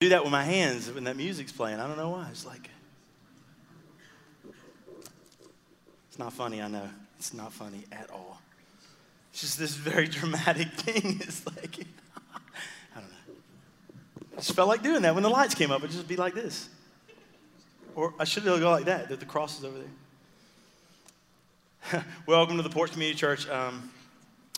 do 0.00 0.08
that 0.08 0.22
with 0.22 0.32
my 0.32 0.44
hands 0.44 0.90
when 0.90 1.04
that 1.04 1.14
music's 1.14 1.52
playing. 1.52 1.78
I 1.78 1.86
don't 1.86 1.98
know 1.98 2.08
why. 2.08 2.26
It's 2.30 2.46
like, 2.46 2.70
it's 6.08 6.18
not 6.18 6.32
funny, 6.32 6.62
I 6.62 6.68
know. 6.68 6.88
It's 7.18 7.34
not 7.34 7.52
funny 7.52 7.84
at 7.92 8.08
all. 8.10 8.40
It's 9.30 9.42
just 9.42 9.58
this 9.58 9.74
very 9.74 10.08
dramatic 10.08 10.68
thing. 10.68 11.20
It's 11.20 11.44
like, 11.44 11.80
I 12.96 13.00
don't 13.00 13.10
know. 13.10 13.34
I 14.32 14.36
just 14.36 14.54
felt 14.54 14.68
like 14.68 14.82
doing 14.82 15.02
that 15.02 15.12
when 15.12 15.22
the 15.22 15.28
lights 15.28 15.54
came 15.54 15.70
up. 15.70 15.80
It'd 15.80 15.90
just 15.90 16.08
be 16.08 16.16
like 16.16 16.32
this. 16.32 16.70
Or 17.94 18.14
I 18.18 18.24
should 18.24 18.44
go 18.44 18.56
like 18.56 18.86
that, 18.86 19.10
that 19.10 19.20
the 19.20 19.26
cross 19.26 19.58
is 19.58 19.66
over 19.66 19.76
there. 21.92 22.04
Welcome 22.26 22.56
to 22.56 22.62
the 22.62 22.70
Porch 22.70 22.92
Community 22.92 23.18
Church. 23.18 23.46
Um, 23.50 23.90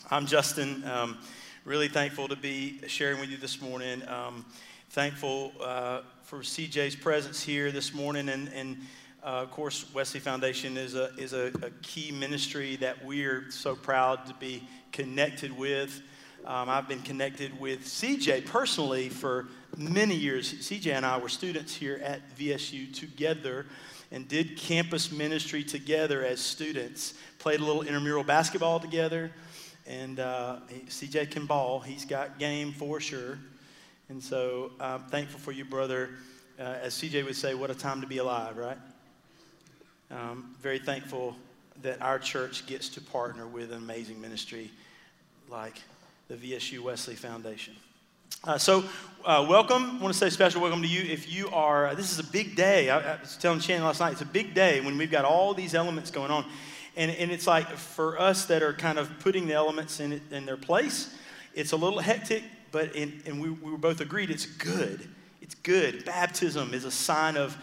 I'm 0.09 0.27
Justin. 0.27 0.85
Um, 0.85 1.19
really 1.65 1.89
thankful 1.89 2.29
to 2.29 2.37
be 2.37 2.79
sharing 2.87 3.19
with 3.19 3.29
you 3.29 3.39
this 3.39 3.61
morning. 3.61 4.07
Um, 4.09 4.45
thankful 4.93 5.53
uh, 5.65 6.03
for 6.23 6.41
CJ's 6.41 6.95
presence 6.95 7.43
here 7.43 7.73
this 7.73 7.95
morning. 7.95 8.29
And, 8.29 8.49
and 8.49 8.77
uh, 9.25 9.41
of 9.41 9.51
course, 9.51 9.87
Wesley 9.95 10.21
Foundation 10.21 10.77
is, 10.77 10.95
a, 10.95 11.11
is 11.17 11.33
a, 11.33 11.47
a, 11.63 11.71
key 11.81 12.13
ministry 12.13 12.77
that 12.77 13.03
we're 13.03 13.51
so 13.51 13.75
proud 13.75 14.27
to 14.27 14.35
be 14.35 14.63
connected 14.93 15.57
with. 15.57 16.03
Um, 16.45 16.69
I've 16.69 16.89
been 16.89 17.01
connected 17.01 17.59
with 17.59 17.87
CJ 17.87 18.45
personally 18.45 19.09
for 19.09 19.49
many 19.79 20.15
years. 20.15 20.53
CJ 20.53 20.93
and 20.93 21.07
I 21.07 21.17
were 21.17 21.31
students 21.31 21.75
here 21.75 21.99
at 22.05 22.21
VSU 22.37 22.93
together 22.93 23.65
and 24.11 24.29
did 24.29 24.59
campus 24.59 25.11
ministry 25.11 25.65
together 25.65 26.23
as 26.23 26.39
students. 26.39 27.15
Played 27.39 27.61
a 27.61 27.65
little 27.65 27.81
intramural 27.81 28.25
basketball 28.25 28.79
together. 28.79 29.33
And 29.87 30.21
uh, 30.21 30.57
CJ 30.91 31.31
can 31.31 31.47
ball. 31.47 31.81
He's 31.81 32.05
got 32.05 32.39
game 32.39 32.73
for 32.73 33.01
sure. 33.01 33.39
And 34.13 34.23
so 34.23 34.73
I'm 34.79 35.05
thankful 35.05 35.41
for 35.41 35.53
you, 35.53 35.65
brother. 35.65 36.11
Uh, 36.61 36.65
as 36.83 36.93
CJ 36.93 37.25
would 37.25 37.35
say, 37.35 37.55
what 37.55 37.71
a 37.71 37.75
time 37.75 38.03
to 38.03 38.07
be 38.07 38.19
alive, 38.19 38.59
right? 38.59 38.77
Um, 40.11 40.55
very 40.61 40.79
thankful 40.79 41.35
that 41.81 42.03
our 42.03 42.19
church 42.19 42.67
gets 42.67 42.91
to 42.91 43.01
partner 43.01 43.47
with 43.47 43.73
an 43.73 43.79
amazing 43.79 44.21
ministry 44.21 44.71
like 45.49 45.81
the 46.29 46.35
VSU 46.35 46.81
Wesley 46.81 47.15
Foundation. 47.15 47.75
Uh, 48.45 48.59
so, 48.59 48.85
uh, 49.25 49.47
welcome. 49.49 49.97
I 49.99 50.03
want 50.03 50.13
to 50.13 50.21
say 50.21 50.29
special 50.29 50.61
welcome 50.61 50.83
to 50.83 50.89
you. 50.89 51.11
If 51.11 51.33
you 51.33 51.49
are, 51.49 51.95
this 51.95 52.13
is 52.13 52.19
a 52.19 52.31
big 52.31 52.55
day. 52.55 52.91
I, 52.91 53.15
I, 53.15 53.19
was 53.19 53.39
telling 53.39 53.61
Shannon 53.61 53.85
last 53.85 54.01
night, 54.01 54.13
it's 54.13 54.21
a 54.21 54.27
big 54.27 54.53
day 54.53 54.83
when 54.83 54.99
we've 54.99 55.11
got 55.11 55.25
all 55.25 55.55
these 55.55 55.75
elements 55.75 56.11
going 56.11 56.31
on. 56.31 56.45
And, 56.99 57.11
and 57.13 57.31
it's 57.31 57.47
like 57.47 57.67
for 57.71 58.21
us 58.21 58.45
that 58.45 58.63
are 58.63 58.75
kind 58.75 58.99
of 58.99 59.11
putting 59.21 59.47
the 59.47 59.55
elements 59.55 60.01
in, 60.01 60.21
in 60.31 60.45
their 60.45 60.59
place, 60.59 61.17
it's 61.55 61.73
a 61.73 61.77
little 61.77 62.01
hectic, 62.01 62.43
but 62.73 62.97
in, 62.97 63.23
and 63.27 63.41
we, 63.41 63.51
we 63.51 63.71
were 63.71 63.79
both 63.79 64.01
agreed 64.01 64.31
it's 64.31 64.47
good. 64.47 65.09
It's 65.41 65.55
good. 65.55 66.05
Baptism 66.05 66.75
is 66.75 66.85
a 66.85 66.91
sign 66.91 67.37
of 67.37 67.57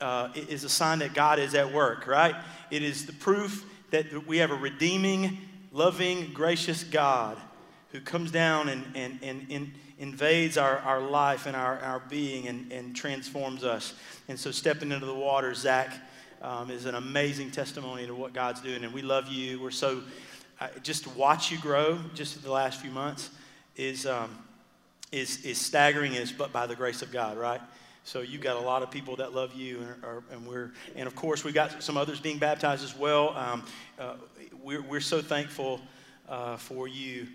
uh, 0.00 0.28
is 0.34 0.64
a 0.64 0.68
sign 0.68 0.98
that 0.98 1.14
God 1.14 1.38
is 1.38 1.54
at 1.54 1.72
work, 1.72 2.06
right? 2.06 2.34
It 2.70 2.82
is 2.82 3.06
the 3.06 3.12
proof 3.12 3.64
that 3.90 4.26
we 4.26 4.38
have 4.38 4.50
a 4.50 4.56
redeeming, 4.56 5.38
loving, 5.72 6.32
gracious 6.32 6.84
God 6.84 7.38
who 7.92 8.00
comes 8.00 8.30
down 8.30 8.68
and, 8.68 8.84
and, 8.94 9.18
and, 9.22 9.46
and 9.50 9.72
invades 9.98 10.58
our, 10.58 10.78
our 10.78 11.00
life 11.00 11.46
and 11.46 11.56
our, 11.56 11.78
our 11.78 12.00
being 12.10 12.48
and, 12.48 12.70
and 12.72 12.94
transforms 12.94 13.64
us. 13.64 13.94
And 14.28 14.38
so 14.38 14.50
stepping 14.50 14.92
into 14.92 15.06
the 15.06 15.14
water, 15.14 15.54
Zach, 15.54 15.94
um, 16.42 16.70
is 16.70 16.84
an 16.84 16.94
amazing 16.94 17.50
testimony 17.50 18.06
to 18.06 18.14
what 18.14 18.34
God's 18.34 18.60
doing. 18.60 18.84
And 18.84 18.92
we 18.92 19.00
love 19.00 19.28
you. 19.28 19.60
We're 19.60 19.70
so, 19.70 20.02
uh, 20.60 20.68
just 20.82 21.04
to 21.04 21.10
watch 21.10 21.50
you 21.50 21.58
grow 21.58 21.98
just 22.14 22.42
the 22.42 22.52
last 22.52 22.80
few 22.80 22.90
months 22.90 23.30
is, 23.76 24.04
um, 24.04 24.36
is, 25.12 25.44
is 25.44 25.60
staggering 25.60 26.14
is 26.14 26.32
but 26.32 26.52
by 26.52 26.66
the 26.66 26.74
grace 26.74 27.02
of 27.02 27.12
God, 27.12 27.38
right? 27.38 27.60
So 28.04 28.20
you've 28.20 28.40
got 28.40 28.56
a 28.56 28.60
lot 28.60 28.82
of 28.82 28.90
people 28.90 29.16
that 29.16 29.34
love 29.34 29.54
you, 29.54 29.78
and, 29.80 30.04
are, 30.04 30.22
and 30.30 30.46
we're, 30.46 30.70
and 30.94 31.08
of 31.08 31.16
course 31.16 31.42
we've 31.42 31.54
got 31.54 31.82
some 31.82 31.96
others 31.96 32.20
being 32.20 32.38
baptized 32.38 32.84
as 32.84 32.96
well. 32.96 33.36
Um, 33.36 33.64
uh, 33.98 34.14
we're, 34.62 34.82
we're 34.82 35.00
so 35.00 35.20
thankful 35.20 35.80
uh, 36.28 36.56
for 36.56 36.86
you, 36.86 37.26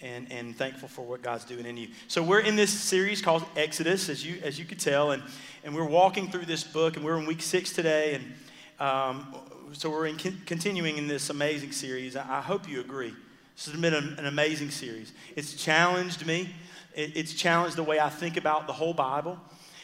and, 0.00 0.30
and 0.32 0.56
thankful 0.56 0.88
for 0.88 1.02
what 1.02 1.22
God's 1.22 1.44
doing 1.44 1.66
in 1.66 1.76
you. 1.76 1.88
So 2.08 2.22
we're 2.22 2.40
in 2.40 2.56
this 2.56 2.72
series 2.72 3.20
called 3.20 3.44
Exodus, 3.56 4.08
as 4.08 4.24
you 4.24 4.40
as 4.42 4.58
you 4.58 4.64
could 4.64 4.80
tell, 4.80 5.12
and 5.12 5.22
and 5.62 5.74
we're 5.74 5.84
walking 5.84 6.30
through 6.30 6.46
this 6.46 6.64
book, 6.64 6.96
and 6.96 7.04
we're 7.04 7.18
in 7.18 7.26
week 7.26 7.42
six 7.42 7.72
today, 7.72 8.14
and 8.14 8.34
um, 8.80 9.34
so 9.72 9.90
we're 9.90 10.06
in, 10.06 10.16
continuing 10.16 10.98
in 10.98 11.06
this 11.06 11.30
amazing 11.30 11.72
series. 11.72 12.16
I, 12.16 12.38
I 12.38 12.40
hope 12.40 12.68
you 12.68 12.80
agree. 12.80 13.14
This 13.56 13.66
has 13.66 13.80
been 13.80 13.94
an, 13.94 14.16
an 14.18 14.26
amazing 14.26 14.70
series. 14.70 15.12
It's 15.36 15.54
challenged 15.54 16.26
me 16.26 16.50
it's 16.94 17.34
challenged 17.34 17.76
the 17.76 17.82
way 17.82 17.98
I 17.98 18.08
think 18.08 18.36
about 18.36 18.66
the 18.66 18.72
whole 18.72 18.94
Bible. 18.94 19.38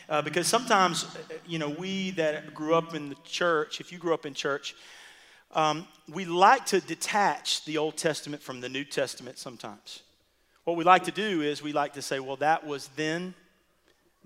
Uh, 0.09 0.21
because 0.23 0.47
sometimes, 0.47 1.07
you 1.47 1.59
know, 1.59 1.69
we 1.69 2.11
that 2.13 2.53
grew 2.53 2.75
up 2.75 2.95
in 2.95 3.09
the 3.09 3.17
church, 3.25 3.81
if 3.81 3.93
you 3.93 3.99
grew 3.99 4.13
up 4.13 4.27
in 4.27 4.35
church, 4.35 4.75
um, 5.55 5.87
we 6.13 6.25
like 6.25 6.67
to 6.67 6.81
detach 6.81 7.65
the 7.65 7.79
Old 7.79 7.97
Testament 7.97 8.43
from 8.43 8.61
the 8.61 8.69
New 8.69 8.85
Testament 8.85 9.39
sometimes. 9.39 10.03
What 10.65 10.77
we 10.77 10.85
like 10.85 11.05
to 11.05 11.11
do 11.11 11.43
is 11.43 11.63
we 11.63 11.73
like 11.73 11.95
to 11.95 12.03
say, 12.03 12.21
well, 12.21 12.37
that 12.37 12.67
was 12.67 12.89
then, 12.97 13.35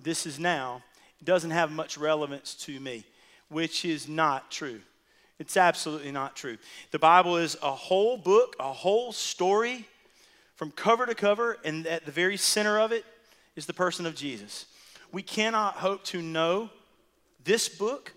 this 0.03 0.27
is 0.27 0.39
now. 0.39 0.83
It 1.21 1.25
doesn't 1.25 1.50
have 1.50 1.71
much 1.71 1.97
relevance 1.97 2.55
to 2.67 2.81
me, 2.81 3.05
which 3.49 3.84
is 3.84 4.09
not 4.09 4.50
true. 4.50 4.81
It's 5.39 5.56
absolutely 5.56 6.12
not 6.12 6.37
true. 6.37 6.59
The 6.91 6.99
Bible 6.99 7.37
is 7.37 7.56
a 7.62 7.73
whole 7.73 8.17
book, 8.17 8.56
a 8.61 8.73
whole 8.73 9.12
story 9.12 9.87
from 10.56 10.70
cover 10.70 11.06
to 11.06 11.15
cover, 11.15 11.59
and 11.65 11.87
at 11.87 12.04
the 12.04 12.12
very 12.12 12.37
center 12.37 12.78
of 12.78 12.92
it 12.92 13.04
is 13.56 13.66
the 13.66 13.72
person 13.72 14.06
of 14.06 14.15
Jesus. 14.15 14.66
We 15.12 15.22
cannot 15.22 15.75
hope 15.75 16.04
to 16.04 16.22
know 16.22 16.70
this 17.44 17.69
book 17.69 18.12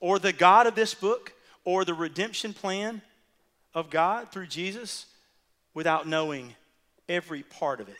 or 0.00 0.18
the 0.18 0.32
God 0.32 0.66
of 0.66 0.74
this 0.74 0.94
book 0.94 1.32
or 1.64 1.84
the 1.84 1.94
redemption 1.94 2.52
plan 2.52 3.02
of 3.74 3.90
God 3.90 4.30
through 4.30 4.46
Jesus 4.46 5.06
without 5.74 6.06
knowing 6.06 6.54
every 7.08 7.42
part 7.42 7.80
of 7.80 7.88
it. 7.88 7.96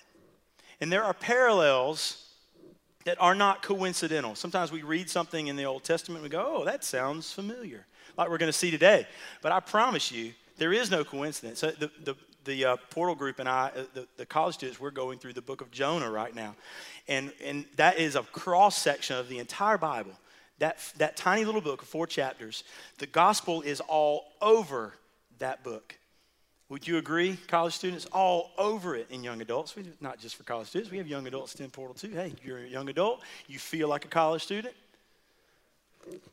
And 0.81 0.91
there 0.91 1.05
are 1.05 1.15
parallels 1.15 2.29
that 3.05 3.21
are 3.21 3.35
not 3.35 3.63
coincidental. 3.63 4.35
Sometimes 4.35 4.73
we 4.73 4.83
read 4.83 5.09
something 5.09 5.47
in 5.47 5.57
the 5.57 5.65
Old 5.65 5.85
Testament 5.85 6.23
and 6.23 6.31
we 6.31 6.37
go, 6.37 6.59
oh, 6.59 6.65
that 6.65 6.85
sounds 6.85 7.33
familiar, 7.33 7.87
like 8.17 8.29
we're 8.29 8.39
going 8.39 8.51
to 8.51 8.57
see 8.57 8.71
today. 8.71 9.07
But 9.43 9.53
I 9.53 9.61
promise 9.61 10.13
you, 10.13 10.33
there 10.57 10.73
is 10.73 10.91
no 10.91 11.05
coincidence. 11.05 11.61
The, 11.61 11.91
the, 12.05 12.17
the 12.45 12.65
uh, 12.65 12.77
portal 12.91 13.15
group 13.15 13.39
and 13.39 13.49
I, 13.49 13.71
uh, 13.77 13.85
the, 13.95 14.07
the 14.17 14.27
college 14.27 14.55
students, 14.55 14.81
we're 14.81 14.91
going 14.91 15.19
through 15.19 15.35
the 15.35 15.43
book 15.43 15.61
of 15.61 15.71
Jonah 15.71 16.11
right 16.11 16.35
now. 16.35 16.55
And, 17.09 17.33
and 17.45 17.65
that 17.77 17.99
is 17.99 18.17
a 18.17 18.23
cross 18.23 18.77
section 18.77 19.17
of 19.17 19.29
the 19.29 19.39
entire 19.39 19.79
Bible. 19.79 20.13
That, 20.59 20.79
that 20.99 21.17
tiny 21.17 21.45
little 21.45 21.61
book 21.61 21.83
of 21.83 21.89
four 21.89 22.07
chapters, 22.07 22.65
the 22.99 23.07
gospel 23.07 23.63
is 23.63 23.81
all 23.81 24.27
over 24.41 24.95
that 25.39 25.65
book. 25.65 25.97
Would 26.69 26.87
you 26.87 26.99
agree, 26.99 27.37
college 27.49 27.75
students? 27.75 28.07
All 28.07 28.53
over 28.57 28.95
it 28.95 29.09
in 29.11 29.23
young 29.23 29.43
adults. 29.43 29.77
We, 29.77 29.85
not 30.01 30.19
just 30.19 30.37
for 30.37 30.45
college 30.45 30.69
students, 30.69 30.91
we 30.91 30.99
have 30.99 31.07
young 31.07 31.27
adults 31.27 31.55
in 31.57 31.69
Portal 31.71 31.95
too. 31.95 32.11
Hey, 32.11 32.33
you're 32.45 32.59
a 32.59 32.67
young 32.67 32.89
adult, 32.89 33.23
you 33.47 33.59
feel 33.59 33.89
like 33.89 34.05
a 34.05 34.09
college 34.09 34.43
student. 34.43 34.75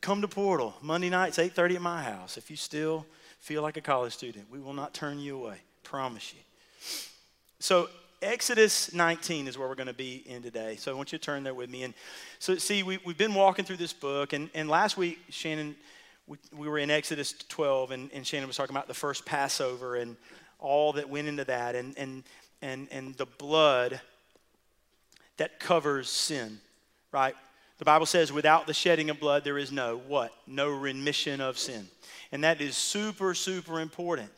Come 0.00 0.20
to 0.22 0.28
Portal 0.28 0.74
Monday 0.80 1.10
nights, 1.10 1.38
8:30 1.38 1.76
at 1.76 1.82
my 1.82 2.02
house. 2.02 2.36
If 2.36 2.50
you 2.50 2.56
still 2.56 3.06
feel 3.38 3.62
like 3.62 3.76
a 3.76 3.80
college 3.80 4.12
student, 4.12 4.46
we 4.50 4.58
will 4.58 4.72
not 4.72 4.94
turn 4.94 5.18
you 5.18 5.36
away 5.36 5.58
promise 5.90 6.32
you. 6.32 6.40
So, 7.58 7.88
Exodus 8.22 8.94
19 8.94 9.48
is 9.48 9.58
where 9.58 9.66
we're 9.66 9.74
going 9.74 9.88
to 9.88 9.92
be 9.92 10.22
in 10.24 10.40
today. 10.40 10.76
So, 10.76 10.92
I 10.92 10.94
want 10.94 11.10
you 11.10 11.18
to 11.18 11.24
turn 11.24 11.42
there 11.42 11.52
with 11.52 11.68
me. 11.68 11.82
And 11.82 11.94
so, 12.38 12.54
see, 12.54 12.84
we, 12.84 13.00
we've 13.04 13.18
been 13.18 13.34
walking 13.34 13.64
through 13.64 13.78
this 13.78 13.92
book, 13.92 14.32
and, 14.32 14.50
and 14.54 14.68
last 14.68 14.96
week, 14.96 15.18
Shannon, 15.30 15.74
we, 16.28 16.36
we 16.56 16.68
were 16.68 16.78
in 16.78 16.92
Exodus 16.92 17.34
12, 17.48 17.90
and, 17.90 18.10
and 18.12 18.24
Shannon 18.24 18.46
was 18.46 18.56
talking 18.56 18.74
about 18.74 18.86
the 18.86 18.94
first 18.94 19.26
Passover 19.26 19.96
and 19.96 20.16
all 20.60 20.92
that 20.92 21.10
went 21.10 21.26
into 21.26 21.44
that, 21.46 21.74
and, 21.74 21.98
and, 21.98 22.22
and, 22.62 22.86
and 22.92 23.16
the 23.16 23.26
blood 23.26 24.00
that 25.38 25.58
covers 25.58 26.08
sin, 26.08 26.60
right? 27.10 27.34
The 27.78 27.84
Bible 27.84 28.06
says, 28.06 28.32
without 28.32 28.68
the 28.68 28.74
shedding 28.74 29.10
of 29.10 29.18
blood, 29.18 29.42
there 29.42 29.58
is 29.58 29.72
no 29.72 30.00
what? 30.06 30.32
No 30.46 30.68
remission 30.68 31.40
of 31.40 31.58
sin. 31.58 31.88
And 32.30 32.44
that 32.44 32.60
is 32.60 32.76
super, 32.76 33.34
super 33.34 33.80
important. 33.80 34.30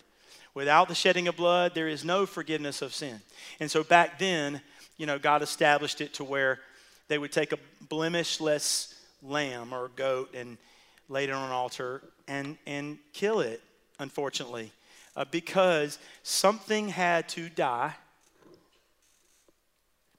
Without 0.54 0.88
the 0.88 0.94
shedding 0.94 1.28
of 1.28 1.37
blood, 1.37 1.75
there 1.75 1.88
is 1.88 2.04
no 2.04 2.26
forgiveness 2.26 2.82
of 2.82 2.94
sin. 2.94 3.20
And 3.58 3.70
so 3.70 3.82
back 3.82 4.19
then, 4.19 4.60
you 4.99 5.06
know, 5.06 5.19
God 5.19 5.43
established 5.43 6.00
it 6.00 6.14
to 6.14 6.25
where 6.25 6.60
they 7.08 7.16
would 7.19 7.32
take 7.32 7.52
a 7.52 7.58
blemishless 7.88 8.94
lamb 9.22 9.72
or 9.72 9.88
goat 9.96 10.34
and 10.34 10.58
lay 11.08 11.25
it 11.25 11.31
on 11.31 11.44
an 11.44 11.52
altar 11.52 12.02
and, 12.28 12.58
and 12.66 12.99
kill 13.12 13.40
it, 13.40 13.62
unfortunately, 13.99 14.72
uh, 15.16 15.25
because 15.31 15.99
something 16.22 16.88
had 16.88 17.28
to 17.31 17.49
die. 17.49 17.94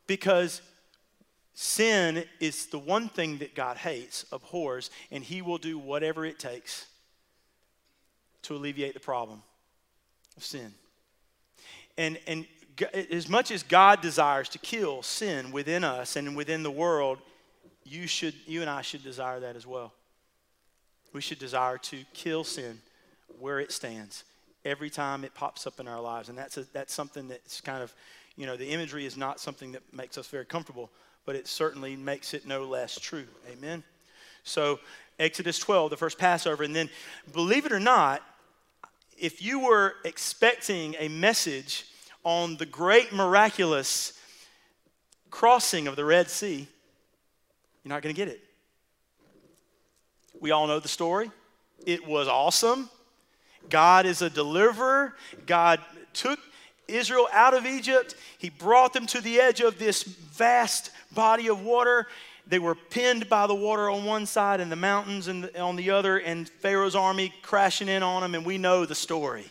Because 0.07 0.62
sin 1.53 2.25
is 2.39 2.65
the 2.68 2.80
one 2.80 3.07
thing 3.07 3.38
that 3.38 3.56
God 3.56 3.77
hates, 3.77 4.25
abhors, 4.31 4.89
and 5.12 5.24
He 5.24 5.41
will 5.41 5.59
do 5.59 5.77
whatever 5.77 6.25
it 6.25 6.39
takes 6.39 6.88
to 8.41 8.56
alleviate 8.56 8.95
the 8.95 9.00
problem 9.00 9.44
of 10.38 10.44
sin. 10.44 10.74
And, 11.97 12.19
and 12.27 12.45
as 13.12 13.30
much 13.30 13.51
as 13.51 13.63
God 13.63 14.01
desires 14.01 14.50
to 14.50 14.59
kill 14.59 15.03
sin 15.03 15.51
within 15.51 15.83
us 15.83 16.15
and 16.15 16.35
within 16.35 16.63
the 16.63 16.71
world, 16.71 17.19
you 17.83 18.07
should 18.07 18.33
you 18.45 18.62
and 18.62 18.69
I 18.69 18.81
should 18.81 19.03
desire 19.03 19.39
that 19.41 19.56
as 19.56 19.68
well. 19.68 19.94
We 21.12 21.21
should 21.21 21.39
desire 21.39 21.77
to 21.77 22.03
kill 22.13 22.44
sin 22.44 22.80
where 23.39 23.59
it 23.59 23.71
stands 23.71 24.24
every 24.65 24.89
time 24.89 25.24
it 25.24 25.33
pops 25.33 25.68
up 25.68 25.80
in 25.80 25.88
our 25.88 26.01
lives. 26.01 26.30
And 26.30 26.38
that's, 26.38 26.57
a, 26.57 26.63
that's 26.74 26.94
something 26.94 27.27
that's 27.27 27.62
kind 27.62 27.83
of, 27.83 27.94
you 28.35 28.45
know, 28.45 28.56
the 28.56 28.69
imagery 28.69 29.06
is 29.06 29.18
not 29.18 29.39
something 29.39 29.74
that 29.74 29.81
makes 29.94 30.18
us 30.18 30.27
very 30.27 30.45
comfortable, 30.45 30.89
but 31.25 31.35
it 31.35 31.47
certainly 31.47 31.95
makes 31.95 32.33
it 32.33 32.47
no 32.47 32.63
less 32.63 33.00
true. 33.00 33.27
Amen? 33.51 33.83
So, 34.44 34.80
Exodus 35.19 35.59
12, 35.59 35.91
the 35.91 35.97
first 35.97 36.18
Passover. 36.18 36.63
And 36.63 36.75
then, 36.75 36.89
believe 37.31 37.65
it 37.65 37.71
or 37.71 37.80
not, 37.80 38.24
if 39.18 39.42
you 39.42 39.60
were 39.60 39.95
expecting 40.06 40.95
a 41.00 41.07
message 41.07 41.86
on 42.24 42.57
the 42.57 42.65
great 42.65 43.13
miraculous 43.13 44.19
crossing 45.30 45.88
of 45.88 45.95
the 45.95 46.06
Red 46.06 46.30
Sea, 46.30 46.68
you're 47.83 47.89
not 47.89 48.01
going 48.01 48.13
to 48.13 48.19
get 48.19 48.27
it. 48.27 48.42
We 50.39 50.51
all 50.51 50.68
know 50.68 50.80
the 50.80 50.88
story. 50.88 51.31
It 51.86 52.06
was 52.07 52.27
awesome. 52.27 52.89
God 53.69 54.06
is 54.06 54.21
a 54.21 54.30
deliverer. 54.30 55.16
God 55.45 55.80
took 56.13 56.39
Israel 56.88 57.27
out 57.31 57.54
of 57.54 57.66
Egypt. 57.66 58.16
He 58.38 58.50
brought 58.50 58.94
them 58.94 59.06
to 59.07 59.21
the 59.21 59.39
edge 59.39 59.62
of 59.62 59.80
this 59.80 60.04
vast 60.04 60.92
body 61.13 61.48
of 61.48 61.62
water. 61.62 62.07
They 62.45 62.60
were 62.60 62.75
pinned 62.75 63.30
by 63.30 63.48
the 63.48 63.56
water 63.56 63.90
on 63.90 64.06
one 64.06 64.25
side 64.25 64.60
and 64.60 64.72
the 64.72 64.75
mountains 64.75 65.28
on 65.28 65.75
the 65.75 65.90
other, 65.92 66.18
and 66.18 66.48
Pharaoh's 66.48 66.95
army 66.95 67.34
crashing 67.42 67.88
in 67.88 68.04
on 68.04 68.22
them, 68.22 68.36
and 68.36 68.45
we 68.45 68.57
know 68.57 68.86
the 68.86 68.95
story. 68.95 69.45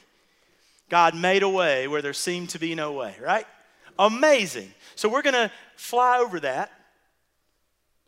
God 0.88 1.14
made 1.14 1.42
a 1.42 1.48
way 1.48 1.88
where 1.88 2.02
there 2.02 2.12
seemed 2.12 2.50
to 2.50 2.58
be 2.58 2.74
no 2.74 2.92
way, 2.92 3.16
right? 3.20 3.46
Amazing. 3.98 4.72
So 4.94 5.08
we're 5.08 5.22
going 5.22 5.34
to 5.34 5.50
fly 5.76 6.18
over 6.18 6.40
that. 6.40 6.70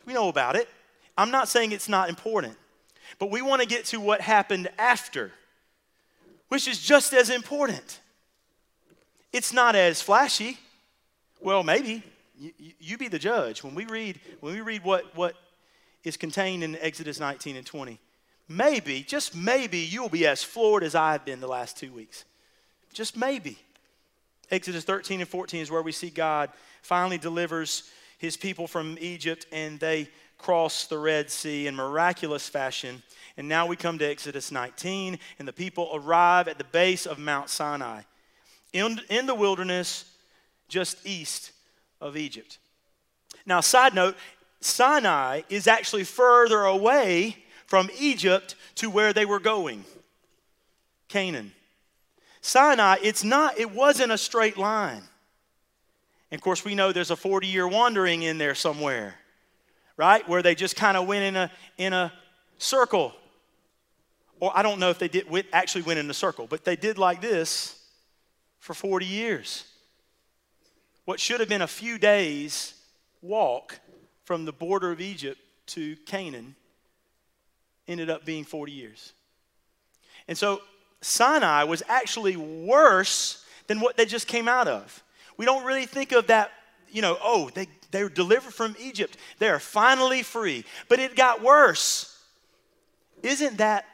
We 0.05 0.13
know 0.13 0.29
about 0.29 0.57
it. 0.57 0.69
I'm 1.17 1.31
not 1.31 1.49
saying 1.49 1.73
it's 1.73 1.89
not 1.89 2.09
important, 2.09 2.57
but 3.19 3.31
we 3.31 3.41
want 3.41 3.63
to 3.63 3.69
get 3.69 3.87
to 3.87 4.01
what 4.01 4.21
happened 4.21 4.69
after 4.79 5.33
which 6.55 6.69
is 6.69 6.79
just 6.81 7.13
as 7.13 7.31
important. 7.31 7.99
It's 9.33 9.53
not 9.53 9.75
as 9.75 10.01
flashy. 10.01 10.57
Well, 11.41 11.65
maybe. 11.65 12.05
You, 12.39 12.53
you, 12.81 12.99
be 12.99 13.09
the 13.09 13.19
judge. 13.19 13.63
When 13.63 13.75
we 13.75 13.85
read, 13.87 14.21
when 14.41 14.55
we 14.55 14.61
read 14.61 14.85
what, 14.85 15.15
what 15.17 15.35
is 16.03 16.17
contained 16.17 16.65
in 16.65 16.77
Exodus 16.77 17.21
19 17.21 17.57
and 17.57 17.67
20, 17.67 18.01
maybe, 18.49 19.03
just 19.03 19.37
maybe, 19.37 19.79
you'll 19.79 20.09
be 20.09 20.27
as 20.27 20.43
floored 20.43 20.83
as 20.83 20.95
I've 20.95 21.25
been 21.25 21.41
the 21.41 21.47
last 21.47 21.77
two 21.77 21.93
weeks. 21.93 22.25
Just 22.93 23.17
maybe. 23.17 23.59
Exodus 24.51 24.85
13 24.85 25.21
and 25.21 25.29
14 25.29 25.61
is 25.61 25.71
where 25.71 25.83
we 25.83 25.93
see 25.93 26.11
God 26.11 26.51
finally 26.83 27.19
delivers 27.19 27.91
his 28.19 28.37
people 28.37 28.67
from 28.67 28.97
Egypt 29.01 29.47
and 29.53 29.79
they 29.81 30.09
cross 30.39 30.87
the 30.87 30.99
Red 30.99 31.31
Sea 31.31 31.67
in 31.67 31.75
miraculous 31.75 32.49
fashion. 32.49 33.03
And 33.37 33.49
now 33.49 33.67
we 33.67 33.77
come 33.77 33.99
to 33.99 34.05
Exodus 34.05 34.53
19, 34.53 35.19
and 35.39 35.49
the 35.49 35.53
people 35.53 35.91
arrive 35.93 36.47
at 36.47 36.59
the 36.59 36.65
base 36.65 37.07
of 37.07 37.19
Mount 37.19 37.49
Sinai 37.49 38.03
in, 38.73 39.01
in 39.09 39.27
the 39.27 39.35
wilderness 39.35 40.05
just 40.69 41.05
east 41.07 41.53
of 42.05 42.17
Egypt. 42.17 42.59
Now, 43.45 43.61
side 43.61 43.95
note, 43.95 44.17
Sinai 44.61 45.43
is 45.49 45.67
actually 45.67 46.05
further 46.05 46.61
away 46.61 47.37
from 47.67 47.91
Egypt 47.99 48.55
to 48.77 48.89
where 48.89 49.12
they 49.12 49.25
were 49.27 49.41
going 49.41 49.85
Canaan. 51.09 51.53
Sinai, 52.41 52.97
it's 53.03 53.25
not, 53.25 53.59
it 53.59 53.71
wasn't 53.73 54.12
a 54.12 54.19
straight 54.19 54.56
line. 54.56 55.03
And 56.31 56.39
of 56.39 56.43
course, 56.43 56.65
we 56.65 56.75
know 56.75 56.93
there's 56.93 57.11
a 57.11 57.17
40 57.17 57.47
year 57.47 57.67
wandering 57.67 58.23
in 58.23 58.39
there 58.39 58.55
somewhere, 58.55 59.15
right? 59.97 60.27
Where 60.29 60.43
they 60.43 60.55
just 60.55 60.77
kind 60.77 60.97
of 60.97 61.07
went 61.07 61.25
in 61.25 61.37
a, 61.37 61.50
in 61.79 61.93
a 61.93 62.12
circle 62.59 63.12
or 64.41 64.53
I 64.55 64.62
don't 64.62 64.79
know 64.79 64.91
if 64.91 64.99
they 64.99 65.09
did 65.09 65.27
actually 65.53 65.83
went 65.83 65.99
in 65.99 66.11
a 66.11 66.15
circle, 66.15 66.47
but 66.47 66.65
they 66.65 66.77
did 66.77 66.99
like 66.99 67.21
this 67.21 67.81
for 68.59 68.75
40 68.75 69.07
years. 69.07 69.65
What 71.05 71.21
should 71.21 71.41
have 71.41 71.49
been 71.49 71.62
a 71.62 71.67
few 71.67 71.99
days 71.99 72.75
walk 73.23 73.79
from 74.25 74.45
the 74.45 74.53
border 74.53 74.91
of 74.91 75.01
Egypt 75.01 75.39
to 75.67 75.97
Canaan 76.06 76.55
ended 77.87 78.11
up 78.11 78.25
being 78.25 78.45
40 78.45 78.73
years. 78.73 79.12
And 80.29 80.37
so 80.37 80.62
Sinai 81.01 81.65
was 81.65 81.83
actually 81.89 82.37
worse 82.37 83.45
than 83.67 83.81
what 83.81 83.97
they 83.97 84.06
just 84.06 84.27
came 84.27 84.49
out 84.49 84.69
of. 84.69 85.03
We 85.37 85.45
don't 85.45 85.65
really 85.65 85.87
think 85.87 86.12
of 86.12 86.29
that, 86.29 86.51
you 86.91 87.03
know, 87.03 87.19
oh, 87.23 87.50
they, 87.55 87.67
they 87.91 88.03
were 88.03 88.09
delivered 88.09 88.55
from 88.55 88.75
Egypt. 88.81 89.17
They 89.39 89.49
are 89.49 89.59
finally 89.59 90.23
free. 90.23 90.65
But 90.89 91.00
it 91.00 91.17
got 91.17 91.43
worse. 91.43 92.19
Isn't 93.23 93.59
that 93.59 93.87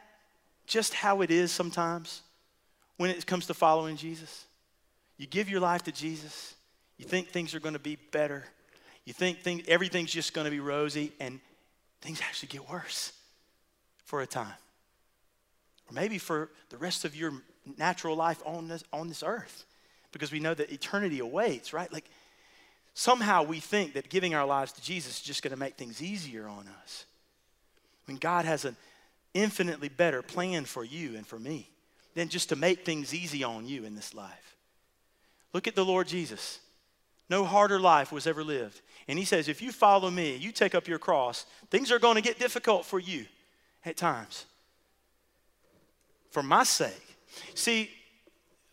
just 0.71 0.93
how 0.93 1.21
it 1.21 1.29
is 1.29 1.51
sometimes 1.51 2.21
when 2.95 3.09
it 3.09 3.25
comes 3.25 3.45
to 3.47 3.53
following 3.53 3.97
Jesus. 3.97 4.45
You 5.17 5.27
give 5.27 5.49
your 5.49 5.59
life 5.59 5.83
to 5.83 5.91
Jesus, 5.91 6.55
you 7.01 7.07
think 7.07 7.29
things 7.29 7.55
are 7.55 7.59
going 7.59 7.73
to 7.73 7.79
be 7.79 7.97
better, 8.11 8.45
you 9.05 9.13
think 9.13 9.39
things, 9.39 9.63
everything's 9.67 10.11
just 10.11 10.35
going 10.35 10.45
to 10.45 10.51
be 10.51 10.59
rosy, 10.59 11.11
and 11.19 11.39
things 11.99 12.21
actually 12.21 12.49
get 12.49 12.69
worse 12.69 13.11
for 14.05 14.21
a 14.21 14.27
time. 14.27 14.53
Or 15.89 15.93
maybe 15.93 16.19
for 16.19 16.51
the 16.69 16.77
rest 16.77 17.03
of 17.03 17.15
your 17.15 17.33
natural 17.75 18.15
life 18.15 18.39
on 18.45 18.67
this, 18.67 18.83
on 18.93 19.07
this 19.07 19.23
earth, 19.23 19.65
because 20.11 20.31
we 20.31 20.39
know 20.39 20.53
that 20.53 20.71
eternity 20.71 21.17
awaits, 21.17 21.73
right? 21.73 21.91
Like 21.91 22.05
somehow 22.93 23.41
we 23.41 23.59
think 23.59 23.93
that 23.93 24.09
giving 24.09 24.35
our 24.35 24.45
lives 24.45 24.71
to 24.73 24.81
Jesus 24.83 25.15
is 25.15 25.23
just 25.23 25.41
going 25.41 25.51
to 25.51 25.59
make 25.59 25.77
things 25.77 26.03
easier 26.03 26.47
on 26.47 26.69
us. 26.83 27.05
When 28.05 28.17
God 28.17 28.45
has 28.45 28.63
an 28.63 28.75
infinitely 29.33 29.89
better 29.89 30.21
plan 30.21 30.65
for 30.65 30.83
you 30.83 31.15
and 31.15 31.25
for 31.25 31.39
me 31.39 31.67
than 32.13 32.29
just 32.29 32.49
to 32.49 32.55
make 32.55 32.85
things 32.85 33.11
easy 33.11 33.43
on 33.43 33.65
you 33.65 33.85
in 33.85 33.95
this 33.95 34.13
life. 34.13 34.55
Look 35.51 35.67
at 35.67 35.73
the 35.73 35.85
Lord 35.85 36.07
Jesus. 36.07 36.59
No 37.31 37.45
harder 37.45 37.79
life 37.79 38.11
was 38.11 38.27
ever 38.27 38.43
lived. 38.43 38.81
And 39.07 39.17
he 39.17 39.23
says, 39.23 39.47
if 39.47 39.61
you 39.61 39.71
follow 39.71 40.11
me, 40.11 40.35
you 40.35 40.51
take 40.51 40.75
up 40.75 40.85
your 40.85 40.99
cross, 40.99 41.45
things 41.69 41.89
are 41.89 41.97
going 41.97 42.15
to 42.15 42.21
get 42.21 42.37
difficult 42.37 42.85
for 42.85 42.99
you 42.99 43.25
at 43.85 43.95
times. 43.95 44.45
For 46.31 46.43
my 46.43 46.65
sake. 46.65 47.17
See, 47.55 47.89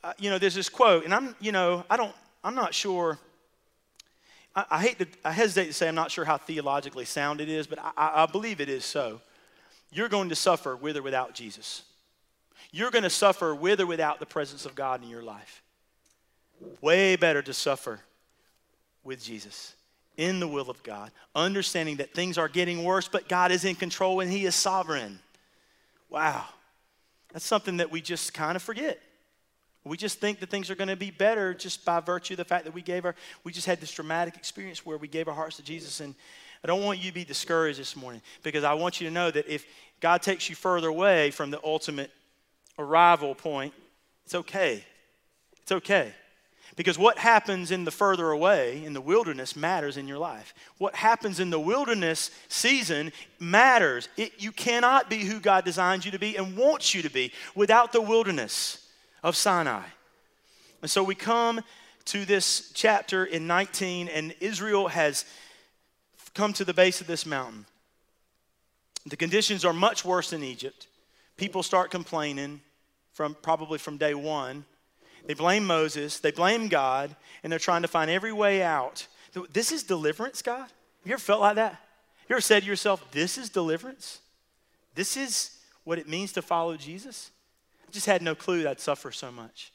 uh, 0.03 0.13
you 0.19 0.29
know, 0.29 0.39
there's 0.39 0.57
this 0.57 0.69
quote, 0.69 1.05
and 1.05 1.15
I'm, 1.15 1.37
you 1.41 1.53
know, 1.53 1.85
I 1.89 1.97
don't, 1.97 2.13
I'm 2.43 2.57
not 2.57 2.75
sure. 2.75 3.21
I, 4.57 4.65
I 4.73 4.83
hate 4.83 4.99
to, 4.99 5.07
I 5.25 5.31
hesitate 5.31 5.69
to 5.69 5.73
say 5.73 5.87
I'm 5.87 5.95
not 5.95 6.11
sure 6.11 6.25
how 6.25 6.37
theologically 6.37 7.05
sound 7.05 7.41
it 7.41 7.49
is, 7.49 7.69
but 7.69 7.79
I, 7.79 7.93
I 7.97 8.27
believe 8.27 8.61
it 8.61 8.69
is 8.69 8.85
so 8.85 9.21
you're 9.93 10.09
going 10.09 10.31
to 10.31 10.37
suffer 10.37 10.75
with 10.75 10.97
or 10.97 11.03
without 11.03 11.33
Jesus. 11.33 11.85
You're 12.73 12.91
going 12.91 13.05
to 13.05 13.11
suffer 13.11 13.55
with 13.55 13.81
or 13.81 13.87
without 13.87 14.19
the 14.19 14.27
presence 14.27 14.67
of 14.67 14.75
God 14.75 15.05
in 15.05 15.09
your 15.09 15.23
life. 15.23 15.63
Way 16.81 17.15
better 17.15 17.41
to 17.41 17.55
suffer 17.55 18.01
with 19.05 19.23
Jesus 19.23 19.75
in 20.17 20.41
the 20.41 20.49
will 20.49 20.69
of 20.69 20.83
God, 20.83 21.13
understanding 21.35 21.97
that 21.97 22.13
things 22.13 22.39
are 22.39 22.49
getting 22.49 22.83
worse, 22.83 23.09
but 23.09 23.29
God 23.29 23.53
is 23.53 23.65
in 23.65 23.77
control 23.77 24.21
and 24.21 24.31
He 24.31 24.45
is 24.45 24.55
sovereign. 24.55 25.21
Wow. 26.11 26.45
That's 27.33 27.45
something 27.45 27.77
that 27.77 27.91
we 27.91 28.01
just 28.01 28.35
kind 28.35 28.57
of 28.57 28.63
forget. 28.63 29.01
We 29.85 29.97
just 29.97 30.21
think 30.21 30.41
that 30.41 30.51
things 30.51 30.71
are 30.71 30.75
going 30.75 30.89
to 30.89 30.97
be 30.97 31.11
better 31.11 31.55
just 31.55 31.85
by 31.85 32.01
virtue 32.01 32.35
of 32.35 32.39
the 32.39 32.45
fact 32.45 32.65
that 32.65 32.75
we 32.75 32.83
gave 32.83 33.05
our, 33.05 33.15
we 33.45 33.53
just 33.53 33.67
had 33.67 33.81
this 33.81 33.93
dramatic 33.93 34.37
experience 34.37 34.85
where 34.85 34.99
we 34.99 35.09
gave 35.09 35.29
our 35.29 35.35
hearts 35.35 35.57
to 35.57 35.63
Jesus 35.63 36.01
and 36.01 36.15
I 36.63 36.67
don't 36.67 36.83
want 36.83 36.99
you 36.99 37.11
to 37.11 37.15
be 37.15 37.25
discouraged 37.25 37.79
this 37.79 37.95
morning 37.95 38.21
because 38.43 38.65
I 38.65 38.75
want 38.75 39.01
you 39.01 39.07
to 39.07 39.15
know 39.15 39.31
that 39.31 39.47
if 39.47 39.65
God 40.01 40.23
takes 40.23 40.49
you 40.49 40.57
further 40.57 40.89
away 40.89 41.31
from 41.31 41.51
the 41.51 41.61
ultimate 41.63 42.11
arrival 42.79 43.35
point, 43.35 43.73
it's 44.25 44.35
okay. 44.35 44.85
It's 45.63 45.73
okay. 45.73 46.13
Because 46.79 46.97
what 46.97 47.19
happens 47.19 47.73
in 47.73 47.83
the 47.83 47.91
further 47.91 48.31
away, 48.31 48.85
in 48.85 48.93
the 48.93 49.01
wilderness, 49.01 49.57
matters 49.57 49.97
in 49.97 50.07
your 50.07 50.17
life. 50.17 50.55
What 50.79 50.95
happens 50.95 51.41
in 51.41 51.51
the 51.51 51.59
wilderness 51.59 52.31
season 52.47 53.11
matters. 53.41 54.09
It, 54.17 54.35
you 54.39 54.53
cannot 54.53 55.11
be 55.11 55.25
who 55.25 55.41
God 55.41 55.65
designed 55.65 56.05
you 56.05 56.13
to 56.13 56.21
be 56.21 56.37
and 56.37 56.57
wants 56.57 56.95
you 56.95 57.03
to 57.03 57.11
be 57.11 57.33
without 57.57 57.91
the 57.91 58.01
wilderness 58.01 58.87
of 59.25 59.35
Sinai. 59.35 59.83
And 60.81 60.89
so 60.89 61.03
we 61.03 61.17
come 61.17 61.63
to 62.05 62.25
this 62.25 62.71
chapter 62.75 63.25
in 63.25 63.49
19, 63.49 64.07
and 64.07 64.33
Israel 64.39 64.87
has 64.87 65.25
come 66.33 66.53
to 66.53 66.65
the 66.65 66.75
base 66.75 67.01
of 67.01 67.09
this 67.09 67.27
mountain. 67.27 67.67
The 69.05 69.17
conditions 69.17 69.65
are 69.65 69.73
much 69.73 70.05
worse 70.05 70.33
in 70.33 70.45
Egypt. 70.45 70.87
People 71.37 71.65
start 71.65 71.91
complaining 71.91 72.61
from 73.15 73.35
probably 73.35 73.79
from 73.79 73.97
day 73.97 74.15
one. 74.15 74.65
They 75.29 75.35
blame 75.35 75.67
Moses, 75.67 76.21
they 76.21 76.31
blame 76.31 76.69
God, 76.69 77.15
and 77.43 77.53
they're 77.53 77.59
trying 77.59 77.83
to 77.83 77.89
find 77.89 78.11
every 78.11 78.33
way 78.33 78.63
out. 78.63 79.07
This 79.53 79.73
is 79.73 79.83
deliverance, 79.83 80.41
God? 80.41 80.63
Have 80.63 80.71
you 81.05 81.13
ever 81.13 81.21
felt 81.21 81.43
like 81.43 81.57
that? 81.57 81.73
You 82.29 82.35
ever 82.35 82.41
said 82.41 82.63
to 82.63 82.67
yourself, 82.67 83.13
This 83.13 83.37
is 83.37 83.51
deliverance? 83.51 84.21
This 84.95 85.19
is 85.19 85.51
what 85.85 85.99
it 85.99 86.09
means 86.09 86.33
to 86.33 86.41
follow 86.41 86.79
Jesus? 86.79 87.31
I 87.87 87.91
just 87.91 88.07
had 88.07 88.23
no 88.23 88.35
clue 88.35 88.67
I'd 88.67 88.81
suffer 88.81 89.13
so 89.13 89.31
much. 89.31 89.71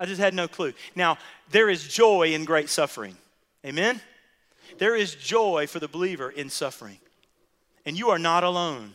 I 0.00 0.06
just 0.06 0.20
had 0.20 0.32
no 0.32 0.48
clue. 0.48 0.72
Now, 0.94 1.18
there 1.50 1.68
is 1.68 1.86
joy 1.86 2.32
in 2.32 2.46
great 2.46 2.70
suffering. 2.70 3.18
Amen? 3.66 4.00
There 4.78 4.96
is 4.96 5.14
joy 5.14 5.66
for 5.66 5.78
the 5.78 5.88
believer 5.88 6.30
in 6.30 6.48
suffering. 6.48 6.98
And 7.84 7.98
you 7.98 8.08
are 8.08 8.18
not 8.18 8.44
alone. 8.44 8.94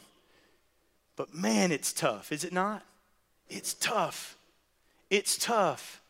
But 1.16 1.32
man, 1.32 1.72
it's 1.72 1.94
tough, 1.94 2.32
is 2.32 2.44
it 2.44 2.54
not? 2.54 2.82
It's 3.50 3.76
tough. 3.76 4.36
It's 5.12 5.38
tough. 5.38 6.02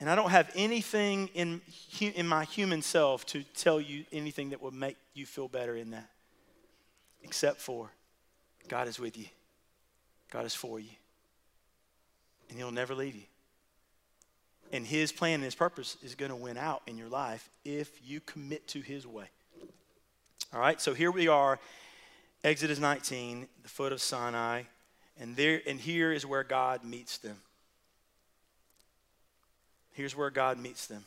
And 0.00 0.10
I 0.10 0.16
don't 0.16 0.30
have 0.30 0.50
anything 0.56 1.28
in, 1.34 1.60
in 2.00 2.26
my 2.26 2.44
human 2.44 2.82
self 2.82 3.24
to 3.26 3.44
tell 3.54 3.80
you 3.80 4.04
anything 4.10 4.50
that 4.50 4.60
will 4.60 4.72
make 4.72 4.96
you 5.14 5.26
feel 5.26 5.46
better 5.46 5.76
in 5.76 5.90
that, 5.90 6.10
except 7.22 7.60
for 7.60 7.90
God 8.66 8.88
is 8.88 8.98
with 8.98 9.16
you, 9.16 9.26
God 10.30 10.44
is 10.44 10.54
for 10.54 10.80
you, 10.80 10.90
and 12.48 12.58
He'll 12.58 12.72
never 12.72 12.94
leave 12.94 13.14
you. 13.14 13.22
And 14.72 14.86
His 14.86 15.12
plan 15.12 15.34
and 15.34 15.44
His 15.44 15.54
purpose 15.54 15.98
is 16.02 16.14
going 16.14 16.30
to 16.30 16.36
win 16.36 16.56
out 16.56 16.82
in 16.86 16.96
your 16.96 17.08
life 17.08 17.48
if 17.64 17.90
you 18.02 18.20
commit 18.20 18.66
to 18.68 18.80
His 18.80 19.06
way. 19.06 19.26
All 20.54 20.60
right, 20.60 20.80
so 20.80 20.94
here 20.94 21.12
we 21.12 21.28
are, 21.28 21.60
Exodus 22.42 22.80
19, 22.80 23.46
the 23.62 23.68
foot 23.68 23.92
of 23.92 24.00
Sinai, 24.00 24.62
and 25.20 25.36
there 25.36 25.60
and 25.66 25.78
here 25.78 26.12
is 26.12 26.26
where 26.26 26.44
God 26.44 26.84
meets 26.84 27.18
them. 27.18 27.36
Here's 29.92 30.16
where 30.16 30.30
God 30.30 30.58
meets 30.58 30.86
them. 30.86 31.04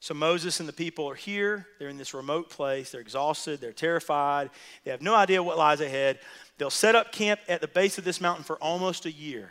So 0.00 0.12
Moses 0.12 0.60
and 0.60 0.68
the 0.68 0.72
people 0.74 1.08
are 1.08 1.14
here. 1.14 1.66
They're 1.78 1.88
in 1.88 1.96
this 1.96 2.12
remote 2.12 2.50
place. 2.50 2.90
They're 2.90 3.00
exhausted. 3.00 3.60
They're 3.60 3.72
terrified. 3.72 4.50
They 4.84 4.90
have 4.90 5.00
no 5.00 5.14
idea 5.14 5.42
what 5.42 5.56
lies 5.56 5.80
ahead. 5.80 6.18
They'll 6.58 6.68
set 6.68 6.94
up 6.94 7.10
camp 7.10 7.40
at 7.48 7.62
the 7.62 7.68
base 7.68 7.96
of 7.96 8.04
this 8.04 8.20
mountain 8.20 8.44
for 8.44 8.56
almost 8.56 9.06
a 9.06 9.10
year. 9.10 9.50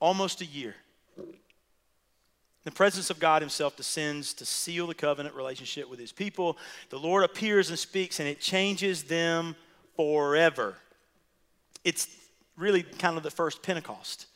Almost 0.00 0.40
a 0.40 0.46
year. 0.46 0.74
The 2.64 2.70
presence 2.70 3.10
of 3.10 3.18
God 3.18 3.42
Himself 3.42 3.76
descends 3.76 4.32
to 4.34 4.46
seal 4.46 4.86
the 4.86 4.94
covenant 4.94 5.34
relationship 5.34 5.90
with 5.90 6.00
His 6.00 6.12
people. 6.12 6.56
The 6.88 6.98
Lord 6.98 7.22
appears 7.22 7.68
and 7.68 7.78
speaks, 7.78 8.20
and 8.20 8.28
it 8.28 8.40
changes 8.40 9.02
them 9.02 9.54
forever. 9.94 10.76
It's 11.84 12.08
really 12.56 12.82
kind 12.82 13.16
of 13.16 13.22
the 13.22 13.30
first 13.30 13.62
Pentecost. 13.62 14.26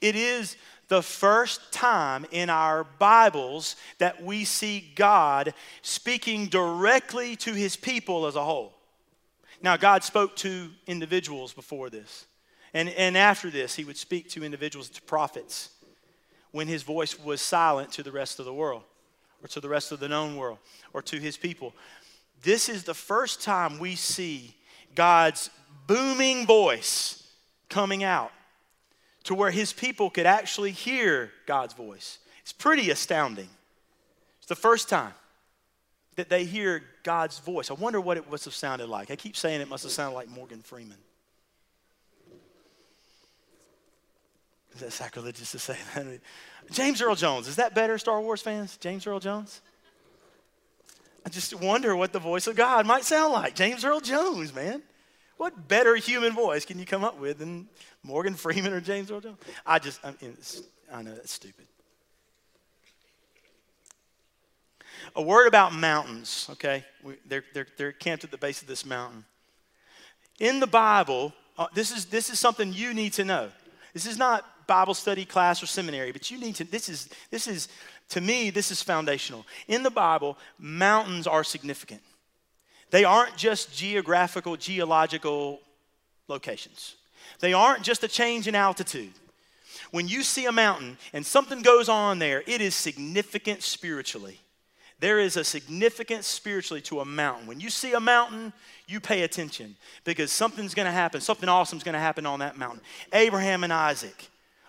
It 0.00 0.14
is 0.14 0.56
the 0.88 1.02
first 1.02 1.72
time 1.72 2.26
in 2.30 2.48
our 2.48 2.84
Bibles 2.84 3.76
that 3.98 4.22
we 4.22 4.44
see 4.44 4.92
God 4.94 5.52
speaking 5.82 6.46
directly 6.46 7.34
to 7.36 7.52
his 7.52 7.76
people 7.76 8.26
as 8.26 8.36
a 8.36 8.44
whole. 8.44 8.74
Now, 9.62 9.76
God 9.76 10.04
spoke 10.04 10.36
to 10.36 10.70
individuals 10.86 11.52
before 11.52 11.90
this. 11.90 12.26
And, 12.74 12.90
and 12.90 13.16
after 13.16 13.50
this, 13.50 13.74
he 13.74 13.84
would 13.84 13.96
speak 13.96 14.28
to 14.30 14.44
individuals, 14.44 14.90
to 14.90 15.02
prophets, 15.02 15.70
when 16.52 16.68
his 16.68 16.82
voice 16.82 17.18
was 17.18 17.40
silent 17.40 17.90
to 17.92 18.02
the 18.02 18.12
rest 18.12 18.38
of 18.38 18.44
the 18.44 18.52
world, 18.52 18.82
or 19.42 19.48
to 19.48 19.60
the 19.60 19.68
rest 19.68 19.92
of 19.92 20.00
the 20.00 20.08
known 20.08 20.36
world, 20.36 20.58
or 20.92 21.02
to 21.02 21.18
his 21.18 21.36
people. 21.36 21.74
This 22.42 22.68
is 22.68 22.84
the 22.84 22.94
first 22.94 23.42
time 23.42 23.78
we 23.78 23.96
see 23.96 24.54
God's 24.94 25.50
booming 25.86 26.46
voice 26.46 27.22
coming 27.68 28.04
out 28.04 28.32
to 29.24 29.34
where 29.34 29.50
his 29.50 29.72
people 29.72 30.10
could 30.10 30.26
actually 30.26 30.70
hear 30.70 31.30
God's 31.46 31.74
voice. 31.74 32.18
It's 32.42 32.52
pretty 32.52 32.90
astounding. 32.90 33.48
It's 34.38 34.46
the 34.46 34.54
first 34.54 34.88
time 34.88 35.14
that 36.14 36.28
they 36.28 36.44
hear 36.44 36.82
God's 37.02 37.38
voice. 37.40 37.70
I 37.70 37.74
wonder 37.74 38.00
what 38.00 38.16
it 38.16 38.30
must 38.30 38.44
have 38.44 38.54
sounded 38.54 38.88
like. 38.88 39.10
I 39.10 39.16
keep 39.16 39.36
saying 39.36 39.60
it 39.60 39.68
must 39.68 39.82
have 39.82 39.92
sounded 39.92 40.14
like 40.14 40.28
Morgan 40.28 40.62
Freeman. 40.62 40.96
Is 44.74 44.80
that 44.80 44.92
sacrilegious 44.92 45.52
to 45.52 45.58
say 45.58 45.76
that? 45.94 46.20
James 46.70 47.00
Earl 47.00 47.14
Jones, 47.14 47.48
is 47.48 47.56
that 47.56 47.74
better, 47.74 47.96
Star 47.98 48.20
Wars 48.20 48.42
fans? 48.42 48.76
James 48.76 49.06
Earl 49.06 49.20
Jones? 49.20 49.60
I 51.24 51.28
just 51.28 51.54
wonder 51.54 51.96
what 51.96 52.12
the 52.12 52.18
voice 52.18 52.46
of 52.46 52.56
God 52.56 52.86
might 52.86 53.04
sound 53.04 53.32
like. 53.32 53.54
James 53.54 53.84
Earl 53.84 54.00
Jones, 54.00 54.54
man. 54.54 54.82
What 55.36 55.68
better 55.68 55.96
human 55.96 56.32
voice 56.32 56.64
can 56.64 56.78
you 56.78 56.86
come 56.86 57.04
up 57.04 57.18
with 57.18 57.38
than 57.38 57.68
Morgan 58.02 58.34
Freeman 58.34 58.72
or 58.72 58.80
James 58.80 59.10
Earl 59.10 59.20
Jones? 59.20 59.38
I 59.66 59.78
just, 59.78 60.00
I, 60.04 60.14
mean, 60.22 60.36
I 60.92 61.02
know 61.02 61.14
that's 61.14 61.32
stupid. 61.32 61.66
A 65.14 65.22
word 65.22 65.46
about 65.46 65.74
mountains, 65.74 66.48
okay? 66.52 66.84
We, 67.02 67.14
they're, 67.26 67.44
they're, 67.52 67.66
they're 67.76 67.92
camped 67.92 68.24
at 68.24 68.30
the 68.30 68.38
base 68.38 68.62
of 68.62 68.68
this 68.68 68.84
mountain. 68.84 69.24
In 70.40 70.58
the 70.60 70.66
Bible, 70.66 71.32
uh, 71.58 71.66
this, 71.74 71.90
is, 71.90 72.06
this 72.06 72.30
is 72.30 72.38
something 72.38 72.72
you 72.72 72.94
need 72.94 73.12
to 73.14 73.24
know. 73.24 73.50
This 73.92 74.06
is 74.06 74.18
not 74.18 74.44
Bible 74.66 74.94
study 74.94 75.24
class 75.24 75.62
or 75.62 75.66
seminary, 75.66 76.12
but 76.12 76.30
you 76.30 76.38
need 76.38 76.54
to, 76.56 76.64
this 76.64 76.88
is, 76.88 77.08
this 77.30 77.46
is, 77.46 77.68
to 78.10 78.20
me, 78.20 78.50
this 78.50 78.70
is 78.70 78.82
foundational. 78.82 79.46
In 79.68 79.82
the 79.82 79.90
Bible, 79.90 80.36
mountains 80.58 81.26
are 81.26 81.44
significant. 81.44 82.02
They 82.90 83.04
aren't 83.04 83.36
just 83.36 83.74
geographical, 83.76 84.56
geological 84.56 85.60
locations. 86.28 86.96
They 87.40 87.52
aren't 87.52 87.82
just 87.82 88.04
a 88.04 88.08
change 88.08 88.46
in 88.46 88.54
altitude. 88.54 89.12
When 89.90 90.08
you 90.08 90.22
see 90.22 90.46
a 90.46 90.52
mountain 90.52 90.98
and 91.12 91.24
something 91.24 91.62
goes 91.62 91.88
on 91.88 92.18
there, 92.18 92.42
it 92.46 92.60
is 92.60 92.74
significant 92.74 93.62
spiritually. 93.62 94.40
There 94.98 95.18
is 95.18 95.36
a 95.36 95.44
significance 95.44 96.26
spiritually 96.26 96.80
to 96.82 97.00
a 97.00 97.04
mountain. 97.04 97.46
When 97.46 97.60
you 97.60 97.68
see 97.68 97.92
a 97.92 98.00
mountain, 98.00 98.52
you 98.86 98.98
pay 98.98 99.22
attention 99.22 99.76
because 100.04 100.32
something's 100.32 100.74
going 100.74 100.86
to 100.86 100.92
happen. 100.92 101.20
Something 101.20 101.48
awesome 101.48 101.76
is 101.76 101.84
going 101.84 101.94
to 101.94 101.98
happen 101.98 102.24
on 102.24 102.38
that 102.38 102.56
mountain. 102.56 102.80
Abraham 103.12 103.62
and 103.62 103.72
Isaac 103.72 104.28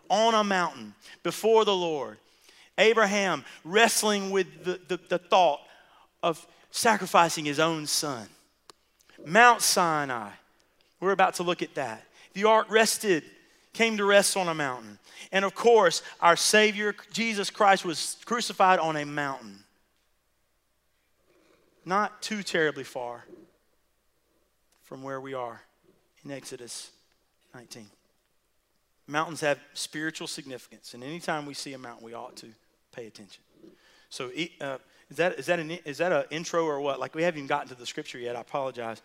on 0.10 0.34
a 0.34 0.44
mountain 0.44 0.94
before 1.24 1.64
the 1.64 1.76
Lord. 1.76 2.18
Abraham 2.78 3.46
wrestling 3.64 4.30
with 4.30 4.64
the, 4.64 4.80
the, 4.88 5.00
the 5.10 5.18
thought 5.18 5.62
of 6.22 6.46
sacrificing 6.78 7.46
his 7.46 7.60
own 7.60 7.88
son. 7.88 8.28
Mount 9.26 9.62
Sinai, 9.62 10.30
we're 11.00 11.12
about 11.12 11.36
to 11.36 11.44
look 11.44 11.62
at 11.62 11.76
that. 11.76 12.04
The 12.34 12.44
ark 12.44 12.68
rested, 12.70 13.24
came 13.74 13.98
to 13.98 14.06
rest 14.06 14.38
on 14.38 14.48
a 14.48 14.54
mountain. 14.54 15.00
And 15.32 15.44
of 15.44 15.56
course, 15.56 16.04
our 16.22 16.36
Savior, 16.36 16.96
Jesus 17.12 17.50
Christ, 17.50 17.84
was 17.84 18.18
crucified 18.26 18.80
on 18.80 18.96
a 18.96 19.06
mountain. 19.06 19.60
Not 21.84 22.22
too 22.22 22.44
terribly 22.44 22.84
far 22.84 23.26
from 24.84 25.02
where 25.02 25.20
we 25.20 25.34
are 25.34 25.62
in 26.24 26.32
Exodus 26.32 26.92
19. 27.56 27.88
Mountains 29.08 29.42
have 29.42 29.60
spiritual 29.74 30.28
significance, 30.28 30.94
and 30.94 31.04
anytime 31.04 31.46
we 31.46 31.54
see 31.54 31.74
a 31.74 31.78
mountain, 31.78 32.06
we 32.06 32.14
ought 32.14 32.36
to 32.38 32.48
pay 32.92 33.08
attention. 33.08 33.42
So, 34.10 34.32
uh, 34.62 34.78
is 35.10 35.18
that, 35.18 35.40
is 35.40 35.46
that 35.46 35.60
an 35.60 35.72
is 35.86 35.98
that 36.00 36.12
an 36.12 36.26
intro 36.32 36.66
or 36.66 36.82
what? 36.82 37.00
Like 37.00 37.16
we 37.16 37.24
haven't 37.24 37.40
even 37.40 37.48
gotten 37.48 37.70
to 37.70 37.76
the 37.76 37.86
scripture 37.86 38.20
yet. 38.20 38.36
I 38.36 38.42
apologize. 38.42 39.02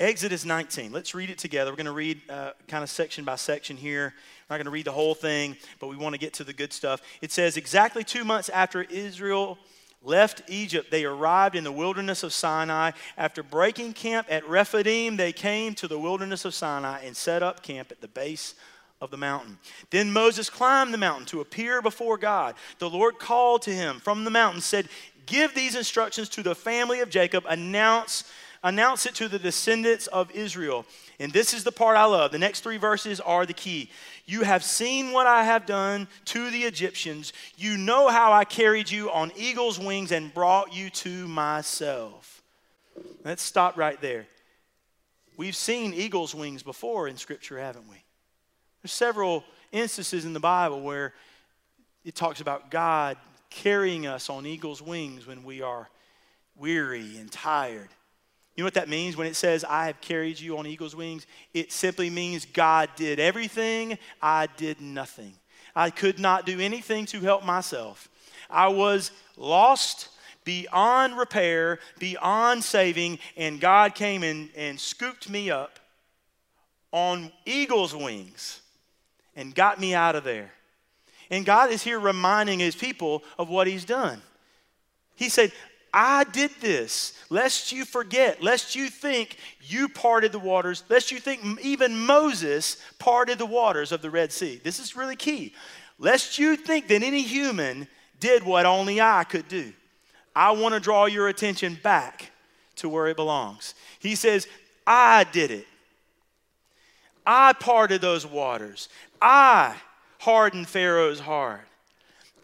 Exodus 0.00 0.46
19. 0.46 0.92
Let's 0.92 1.14
read 1.14 1.28
it 1.28 1.36
together. 1.36 1.70
We're 1.70 1.76
going 1.76 1.84
to 1.84 1.92
read 1.92 2.22
uh, 2.30 2.52
kind 2.68 2.82
of 2.82 2.88
section 2.88 3.22
by 3.22 3.36
section 3.36 3.76
here. 3.76 4.14
We're 4.48 4.54
not 4.54 4.56
going 4.56 4.64
to 4.64 4.70
read 4.70 4.86
the 4.86 4.92
whole 4.92 5.14
thing, 5.14 5.56
but 5.78 5.88
we 5.88 5.96
want 5.96 6.14
to 6.14 6.18
get 6.18 6.32
to 6.34 6.44
the 6.44 6.54
good 6.54 6.72
stuff. 6.72 7.02
It 7.20 7.30
says, 7.30 7.58
Exactly 7.58 8.02
two 8.02 8.24
months 8.24 8.48
after 8.48 8.82
Israel 8.82 9.58
left 10.02 10.40
Egypt, 10.48 10.90
they 10.90 11.04
arrived 11.04 11.54
in 11.54 11.64
the 11.64 11.70
wilderness 11.70 12.22
of 12.22 12.32
Sinai. 12.32 12.92
After 13.18 13.42
breaking 13.42 13.92
camp 13.92 14.26
at 14.30 14.48
Rephidim, 14.48 15.18
they 15.18 15.32
came 15.32 15.74
to 15.74 15.86
the 15.86 15.98
wilderness 15.98 16.46
of 16.46 16.54
Sinai 16.54 17.02
and 17.04 17.14
set 17.14 17.42
up 17.42 17.62
camp 17.62 17.92
at 17.92 18.00
the 18.00 18.08
base 18.08 18.54
of 19.00 19.10
the 19.10 19.16
mountain. 19.16 19.58
Then 19.90 20.12
Moses 20.12 20.50
climbed 20.50 20.92
the 20.92 20.98
mountain 20.98 21.26
to 21.26 21.40
appear 21.40 21.80
before 21.80 22.18
God. 22.18 22.54
The 22.78 22.90
Lord 22.90 23.18
called 23.18 23.62
to 23.62 23.70
him 23.74 23.98
from 23.98 24.24
the 24.24 24.30
mountain, 24.30 24.60
said, 24.60 24.88
Give 25.30 25.54
these 25.54 25.76
instructions 25.76 26.28
to 26.30 26.42
the 26.42 26.56
family 26.56 26.98
of 26.98 27.08
Jacob, 27.08 27.44
announce, 27.48 28.24
announce 28.64 29.06
it 29.06 29.14
to 29.14 29.28
the 29.28 29.38
descendants 29.38 30.08
of 30.08 30.28
Israel. 30.32 30.84
And 31.20 31.32
this 31.32 31.54
is 31.54 31.62
the 31.62 31.70
part 31.70 31.96
I 31.96 32.04
love. 32.04 32.32
The 32.32 32.38
next 32.38 32.62
three 32.62 32.78
verses 32.78 33.20
are 33.20 33.46
the 33.46 33.52
key. 33.52 33.90
You 34.26 34.42
have 34.42 34.64
seen 34.64 35.12
what 35.12 35.28
I 35.28 35.44
have 35.44 35.66
done 35.66 36.08
to 36.26 36.50
the 36.50 36.64
Egyptians. 36.64 37.32
You 37.56 37.76
know 37.76 38.08
how 38.08 38.32
I 38.32 38.44
carried 38.44 38.90
you 38.90 39.08
on 39.12 39.30
eagle's 39.36 39.78
wings 39.78 40.10
and 40.10 40.34
brought 40.34 40.74
you 40.74 40.90
to 40.90 41.28
myself. 41.28 42.42
Let's 43.24 43.44
stop 43.44 43.76
right 43.76 44.00
there. 44.00 44.26
We've 45.36 45.54
seen 45.54 45.94
eagle's 45.94 46.34
wings 46.34 46.64
before 46.64 47.06
in 47.06 47.16
Scripture, 47.16 47.56
haven't 47.60 47.88
we? 47.88 48.02
There's 48.82 48.90
several 48.90 49.44
instances 49.70 50.24
in 50.24 50.32
the 50.32 50.40
Bible 50.40 50.80
where 50.80 51.14
it 52.04 52.16
talks 52.16 52.40
about 52.40 52.72
God 52.72 53.16
carrying 53.50 54.06
us 54.06 54.30
on 54.30 54.46
eagle's 54.46 54.80
wings 54.80 55.26
when 55.26 55.44
we 55.44 55.60
are 55.60 55.88
weary 56.56 57.16
and 57.18 57.30
tired. 57.30 57.88
You 58.56 58.62
know 58.62 58.66
what 58.66 58.74
that 58.74 58.88
means 58.88 59.16
when 59.16 59.26
it 59.26 59.36
says, 59.36 59.64
I 59.64 59.86
have 59.86 60.00
carried 60.00 60.38
you 60.38 60.58
on 60.58 60.66
eagle's 60.66 60.96
wings? 60.96 61.26
It 61.54 61.72
simply 61.72 62.10
means 62.10 62.44
God 62.44 62.90
did 62.96 63.18
everything, 63.18 63.98
I 64.20 64.48
did 64.56 64.80
nothing. 64.80 65.34
I 65.74 65.90
could 65.90 66.18
not 66.18 66.46
do 66.46 66.60
anything 66.60 67.06
to 67.06 67.20
help 67.20 67.44
myself. 67.44 68.08
I 68.48 68.68
was 68.68 69.12
lost 69.36 70.08
beyond 70.44 71.16
repair, 71.16 71.78
beyond 71.98 72.64
saving, 72.64 73.18
and 73.36 73.60
God 73.60 73.94
came 73.94 74.22
and, 74.22 74.48
and 74.56 74.80
scooped 74.80 75.28
me 75.28 75.50
up 75.50 75.78
on 76.92 77.30
eagle's 77.46 77.94
wings 77.94 78.60
and 79.36 79.54
got 79.54 79.80
me 79.80 79.94
out 79.94 80.16
of 80.16 80.24
there. 80.24 80.50
And 81.30 81.46
God 81.46 81.70
is 81.70 81.82
here 81.82 81.98
reminding 81.98 82.58
his 82.58 82.74
people 82.74 83.22
of 83.38 83.48
what 83.48 83.66
he's 83.66 83.84
done. 83.84 84.20
He 85.14 85.28
said, 85.28 85.52
I 85.92 86.24
did 86.24 86.50
this, 86.60 87.14
lest 87.30 87.72
you 87.72 87.84
forget, 87.84 88.42
lest 88.42 88.76
you 88.76 88.88
think 88.88 89.36
you 89.60 89.88
parted 89.88 90.32
the 90.32 90.38
waters, 90.38 90.84
lest 90.88 91.10
you 91.10 91.18
think 91.18 91.60
even 91.62 92.06
Moses 92.06 92.76
parted 92.98 93.38
the 93.38 93.46
waters 93.46 93.90
of 93.90 94.02
the 94.02 94.10
Red 94.10 94.32
Sea. 94.32 94.60
This 94.62 94.78
is 94.78 94.96
really 94.96 95.16
key. 95.16 95.52
Lest 95.98 96.38
you 96.38 96.56
think 96.56 96.88
that 96.88 97.02
any 97.02 97.22
human 97.22 97.88
did 98.20 98.44
what 98.44 98.66
only 98.66 99.00
I 99.00 99.24
could 99.24 99.48
do. 99.48 99.72
I 100.34 100.52
want 100.52 100.74
to 100.74 100.80
draw 100.80 101.06
your 101.06 101.28
attention 101.28 101.78
back 101.82 102.30
to 102.76 102.88
where 102.88 103.08
it 103.08 103.16
belongs. 103.16 103.74
He 103.98 104.14
says, 104.14 104.46
I 104.86 105.24
did 105.24 105.50
it. 105.50 105.66
I 107.26 107.52
parted 107.52 108.00
those 108.00 108.24
waters. 108.24 108.88
I 109.20 109.74
hardened 110.20 110.68
Pharaoh's 110.68 111.18
heart. 111.18 111.66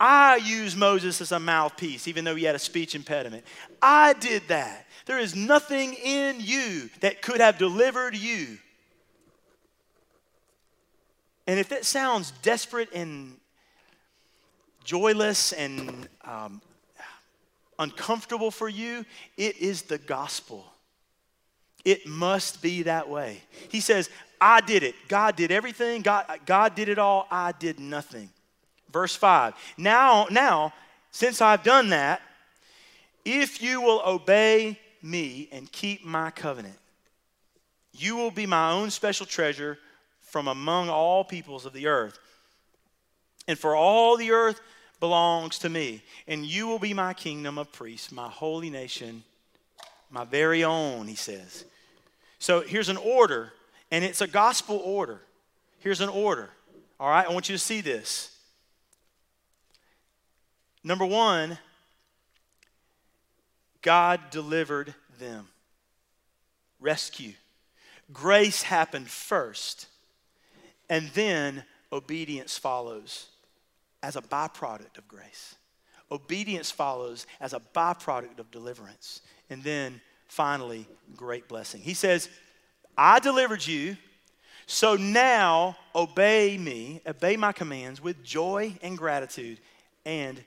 I 0.00 0.37
used 0.37 0.76
Moses 0.76 1.21
as 1.21 1.30
a 1.30 1.38
mouthpiece, 1.38 2.09
even 2.09 2.25
though 2.25 2.35
he 2.35 2.45
had 2.45 2.54
a 2.54 2.59
speech 2.59 2.95
impediment. 2.95 3.45
I 3.80 4.14
did 4.14 4.42
that. 4.49 4.87
There 5.04 5.18
is 5.18 5.37
nothing 5.37 5.95
in 5.95 6.37
you 6.40 6.90
that 7.00 7.23
could 7.23 7.40
have 7.40 7.59
delivered 7.59 8.16
you. 8.16 8.59
And 11.47 11.61
if 11.61 11.68
that 11.68 11.85
sounds 11.85 12.33
desperate 12.42 12.88
and 12.92 13.37
joyless 14.83 15.52
and 15.52 16.09
um, 16.25 16.62
uncomfortable 17.78 18.50
for 18.50 18.68
you, 18.68 19.04
it 19.37 19.59
is 19.59 19.83
the 19.83 19.99
gospel. 19.99 20.64
It 21.87 22.05
must 22.05 22.62
be 22.62 22.83
that 22.83 23.09
way. 23.09 23.40
He 23.69 23.81
says, 23.81 24.11
I 24.40 24.61
did 24.61 24.83
it. 24.83 24.97
God 25.07 25.37
did 25.37 25.52
everything. 25.52 26.02
God, 26.02 26.26
God 26.45 26.75
did 26.75 26.88
it 26.88 26.99
all. 26.99 27.28
I 27.31 27.52
did 27.52 27.78
nothing. 27.78 28.28
Verse 28.93 29.14
5. 29.14 29.55
Now, 29.78 30.26
now, 30.28 30.75
since 31.12 31.40
I've 31.40 31.62
done 31.62 31.90
that, 31.90 32.21
if 33.25 33.62
you 33.62 33.81
will 33.81 34.02
obey 34.05 34.81
me 35.00 35.49
and 35.52 35.71
keep 35.71 36.05
my 36.05 36.33
covenant, 36.33 36.76
you 37.93 38.16
will 38.16 38.33
be 38.33 38.47
my 38.47 38.73
own 38.73 38.90
special 38.90 39.25
treasure 39.25 39.78
from 40.23 40.49
among 40.49 40.88
all 40.88 41.23
peoples 41.23 41.66
of 41.66 41.73
the 41.73 41.87
earth. 41.87 42.19
And 43.47 43.57
for 43.57 43.76
all 43.76 44.16
the 44.16 44.33
earth 44.33 44.61
belongs 44.99 45.61
to 45.61 45.69
me, 45.69 46.02
and 46.26 46.45
you 46.45 46.66
will 46.66 46.81
be 46.81 46.95
my 46.95 47.14
kingdom 47.14 47.59
of 47.59 47.71
priests, 47.71 48.11
my 48.11 48.28
holy 48.28 48.71
nation, 48.71 49.23
my 50.11 50.25
very 50.25 50.64
own, 50.64 51.07
he 51.07 51.14
says. 51.14 51.64
So 52.38 52.61
here's 52.61 52.88
an 52.88 52.97
order, 52.97 53.52
and 53.90 54.05
it's 54.05 54.21
a 54.21 54.26
gospel 54.26 54.76
order. 54.76 55.21
Here's 55.78 56.00
an 56.00 56.09
order. 56.09 56.50
All 56.99 57.09
right, 57.09 57.26
I 57.26 57.33
want 57.33 57.49
you 57.49 57.55
to 57.55 57.59
see 57.59 57.81
this. 57.81 58.37
Number 60.83 61.05
one, 61.05 61.59
God 63.83 64.21
delivered 64.31 64.95
them. 65.19 65.49
Rescue. 66.81 67.33
Grace 68.12 68.62
happened 68.62 69.09
first, 69.09 69.87
and 70.88 71.09
then 71.14 71.64
obedience 71.93 72.57
follows 72.57 73.26
as 74.02 74.14
a 74.14 74.23
byproduct 74.23 74.99
of 74.99 75.09
grace. 75.09 75.57
Obedience 76.12 76.71
follows 76.71 77.26
as 77.40 77.52
a 77.52 77.61
byproduct 77.75 78.38
of 78.38 78.50
deliverance. 78.50 79.23
And 79.50 79.62
then 79.64 80.00
finally, 80.37 80.87
great 81.16 81.49
blessing. 81.49 81.81
He 81.81 81.95
says, 81.95 82.28
I 82.97 83.21
delivered 83.21 83.66
you, 83.66 83.97
so 84.66 84.95
now 84.95 85.78
obey 85.95 86.59
me, 86.59 87.00
obey 87.07 87.38
my 87.38 87.52
commands 87.52 88.02
with 88.02 88.23
joy 88.23 88.76
and 88.83 88.99
gratitude. 88.99 89.59
And 90.05 90.43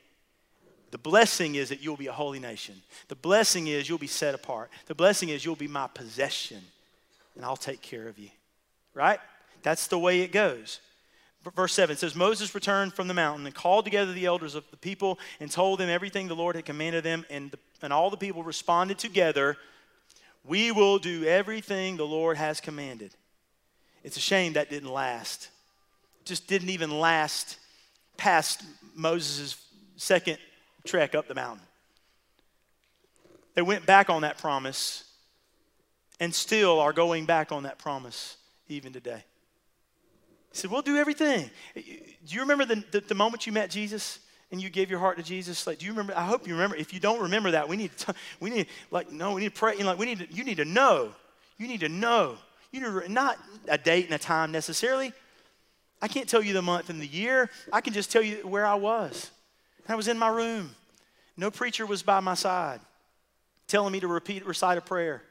the 0.92 1.00
blessing 1.00 1.56
is 1.56 1.70
that 1.70 1.82
you'll 1.82 1.98
be 1.98 2.06
a 2.06 2.14
holy 2.14 2.40
nation. 2.40 2.76
The 3.08 3.16
blessing 3.16 3.66
is 3.66 3.90
you'll 3.90 3.98
be 3.98 4.06
set 4.06 4.36
apart. 4.36 4.70
The 4.86 4.94
blessing 4.94 5.30
is 5.30 5.44
you'll 5.44 5.56
be 5.56 5.68
my 5.68 5.88
possession, 5.88 6.62
and 7.36 7.44
I'll 7.44 7.58
take 7.58 7.82
care 7.82 8.08
of 8.08 8.20
you. 8.20 8.30
Right? 8.94 9.20
That's 9.64 9.88
the 9.88 9.98
way 9.98 10.22
it 10.22 10.32
goes 10.32 10.80
verse 11.56 11.74
7 11.74 11.96
says 11.96 12.16
moses 12.16 12.54
returned 12.54 12.94
from 12.94 13.08
the 13.08 13.14
mountain 13.14 13.46
and 13.46 13.56
called 13.56 13.86
together 13.86 14.12
the 14.12 14.26
elders 14.26 14.56
of 14.56 14.70
the 14.72 14.78
people 14.78 15.18
and 15.40 15.50
told 15.50 15.80
them 15.80 15.90
everything 15.90 16.28
the 16.28 16.36
lord 16.36 16.56
had 16.56 16.66
commanded 16.66 17.04
them 17.04 17.26
and, 17.30 17.52
the, 17.52 17.60
and 17.82 17.94
all 17.94 18.10
the 18.10 18.18
people 18.18 18.44
responded 18.44 18.98
together 19.00 19.58
we 20.46 20.72
will 20.72 21.00
do 21.00 21.26
everything 21.26 21.98
the 21.98 22.06
lord 22.06 22.38
has 22.38 22.60
commanded. 22.60 23.14
It's 24.04 24.18
a 24.18 24.22
shame 24.22 24.54
that 24.54 24.70
didn't 24.70 24.92
last. 24.92 25.50
Just 26.26 26.48
didn't 26.48 26.70
even 26.70 27.00
last 27.00 27.58
past 28.18 28.64
moses' 28.96 29.58
second 29.96 30.38
trek 30.86 31.16
up 31.16 31.28
the 31.28 31.36
mountain. 31.36 31.66
They 33.56 33.62
went 33.62 33.86
back 33.86 34.10
on 34.10 34.22
that 34.22 34.38
promise 34.38 35.04
and 36.20 36.34
still 36.34 36.80
are 36.80 36.94
going 36.94 37.26
back 37.26 37.52
on 37.52 37.64
that 37.64 37.78
promise 37.78 38.38
even 38.68 38.94
today. 38.94 39.24
He 40.52 40.58
said, 40.58 40.72
We'll 40.72 40.82
do 40.82 40.98
everything. 40.98 41.50
Do 41.76 41.82
you 42.28 42.42
remember 42.42 42.66
the, 42.66 42.84
the, 42.92 43.00
the, 43.02 43.16
moment 43.16 43.46
you 43.46 43.54
met 43.54 43.70
Jesus 43.70 44.20
and 44.52 44.62
you 44.62 44.70
gave 44.70 44.90
your 44.90 45.00
heart 45.00 45.18
to 45.18 45.24
Jesus? 45.24 45.68
Like, 45.68 45.80
do 45.80 45.86
you 45.86 45.92
remember? 45.92 46.14
I 46.16 46.24
hope 46.24 46.48
you 46.48 46.54
remember. 46.54 46.76
If 46.76 46.94
you 46.94 47.00
don't 47.00 47.22
remember 47.22 47.52
that, 47.52 47.68
we 47.68 47.78
need 47.78 47.96
to, 48.00 48.16
we 48.40 48.50
need, 48.50 48.68
like, 48.92 49.12
no, 49.12 49.34
we 49.34 49.42
need 49.42 49.54
to 49.54 49.60
pray. 49.60 49.78
Know, 49.78 49.86
like, 49.86 50.00
we 50.00 50.06
need 50.06 50.20
to, 50.20 50.34
you 50.34 50.44
need 50.44 50.58
to 50.58 50.66
know. 50.66 51.12
You 51.58 51.68
need 51.68 51.82
to 51.82 51.90
know. 51.90 52.38
You 52.72 52.82
need 52.82 53.06
to, 53.06 53.12
not 53.12 53.38
a 53.68 53.78
date 53.78 54.06
and 54.06 54.14
a 54.14 54.20
time 54.20 54.52
necessarily. 54.52 55.14
I 56.02 56.08
can't 56.08 56.30
tell 56.30 56.42
you 56.42 56.54
the 56.54 56.62
month 56.62 56.90
and 56.90 57.02
the 57.02 57.08
year. 57.08 57.50
I 57.74 57.82
can 57.82 57.94
just 57.94 58.12
tell 58.12 58.22
you 58.22 58.48
where 58.48 58.66
I 58.66 58.76
was. 58.76 59.32
I 59.88 59.96
was 59.96 60.08
in 60.08 60.18
my 60.18 60.30
room. 60.30 60.76
No 61.36 61.50
preacher 61.50 61.86
was 61.86 62.04
by 62.04 62.20
my 62.20 62.36
side 62.36 62.80
telling 63.70 63.94
me 63.94 64.00
to 64.02 64.08
repeat, 64.08 64.46
recite 64.46 64.78
a 64.78 64.82
prayer. 64.82 65.22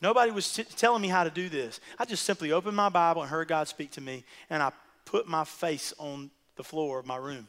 Nobody 0.00 0.30
was 0.30 0.52
t- 0.52 0.62
telling 0.62 1.02
me 1.02 1.08
how 1.08 1.24
to 1.24 1.30
do 1.30 1.48
this. 1.48 1.80
I 1.98 2.04
just 2.04 2.24
simply 2.24 2.52
opened 2.52 2.76
my 2.76 2.90
Bible 2.90 3.22
and 3.22 3.30
heard 3.30 3.48
God 3.48 3.66
speak 3.66 3.92
to 3.92 4.00
me, 4.00 4.24
and 4.50 4.62
I 4.62 4.70
put 5.06 5.26
my 5.26 5.44
face 5.44 5.94
on 5.98 6.30
the 6.56 6.62
floor 6.62 6.98
of 6.98 7.06
my 7.06 7.16
room. 7.16 7.48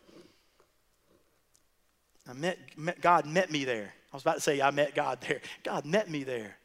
I 2.29 2.33
met, 2.33 2.57
met 2.75 3.01
God 3.01 3.25
met 3.25 3.51
me 3.51 3.63
there. 3.63 3.93
I 4.11 4.15
was 4.15 4.23
about 4.23 4.35
to 4.35 4.41
say 4.41 4.61
I 4.61 4.71
met 4.71 4.95
God 4.95 5.19
there. 5.27 5.41
God 5.63 5.85
met 5.85 6.09
me 6.09 6.23
there. 6.23 6.57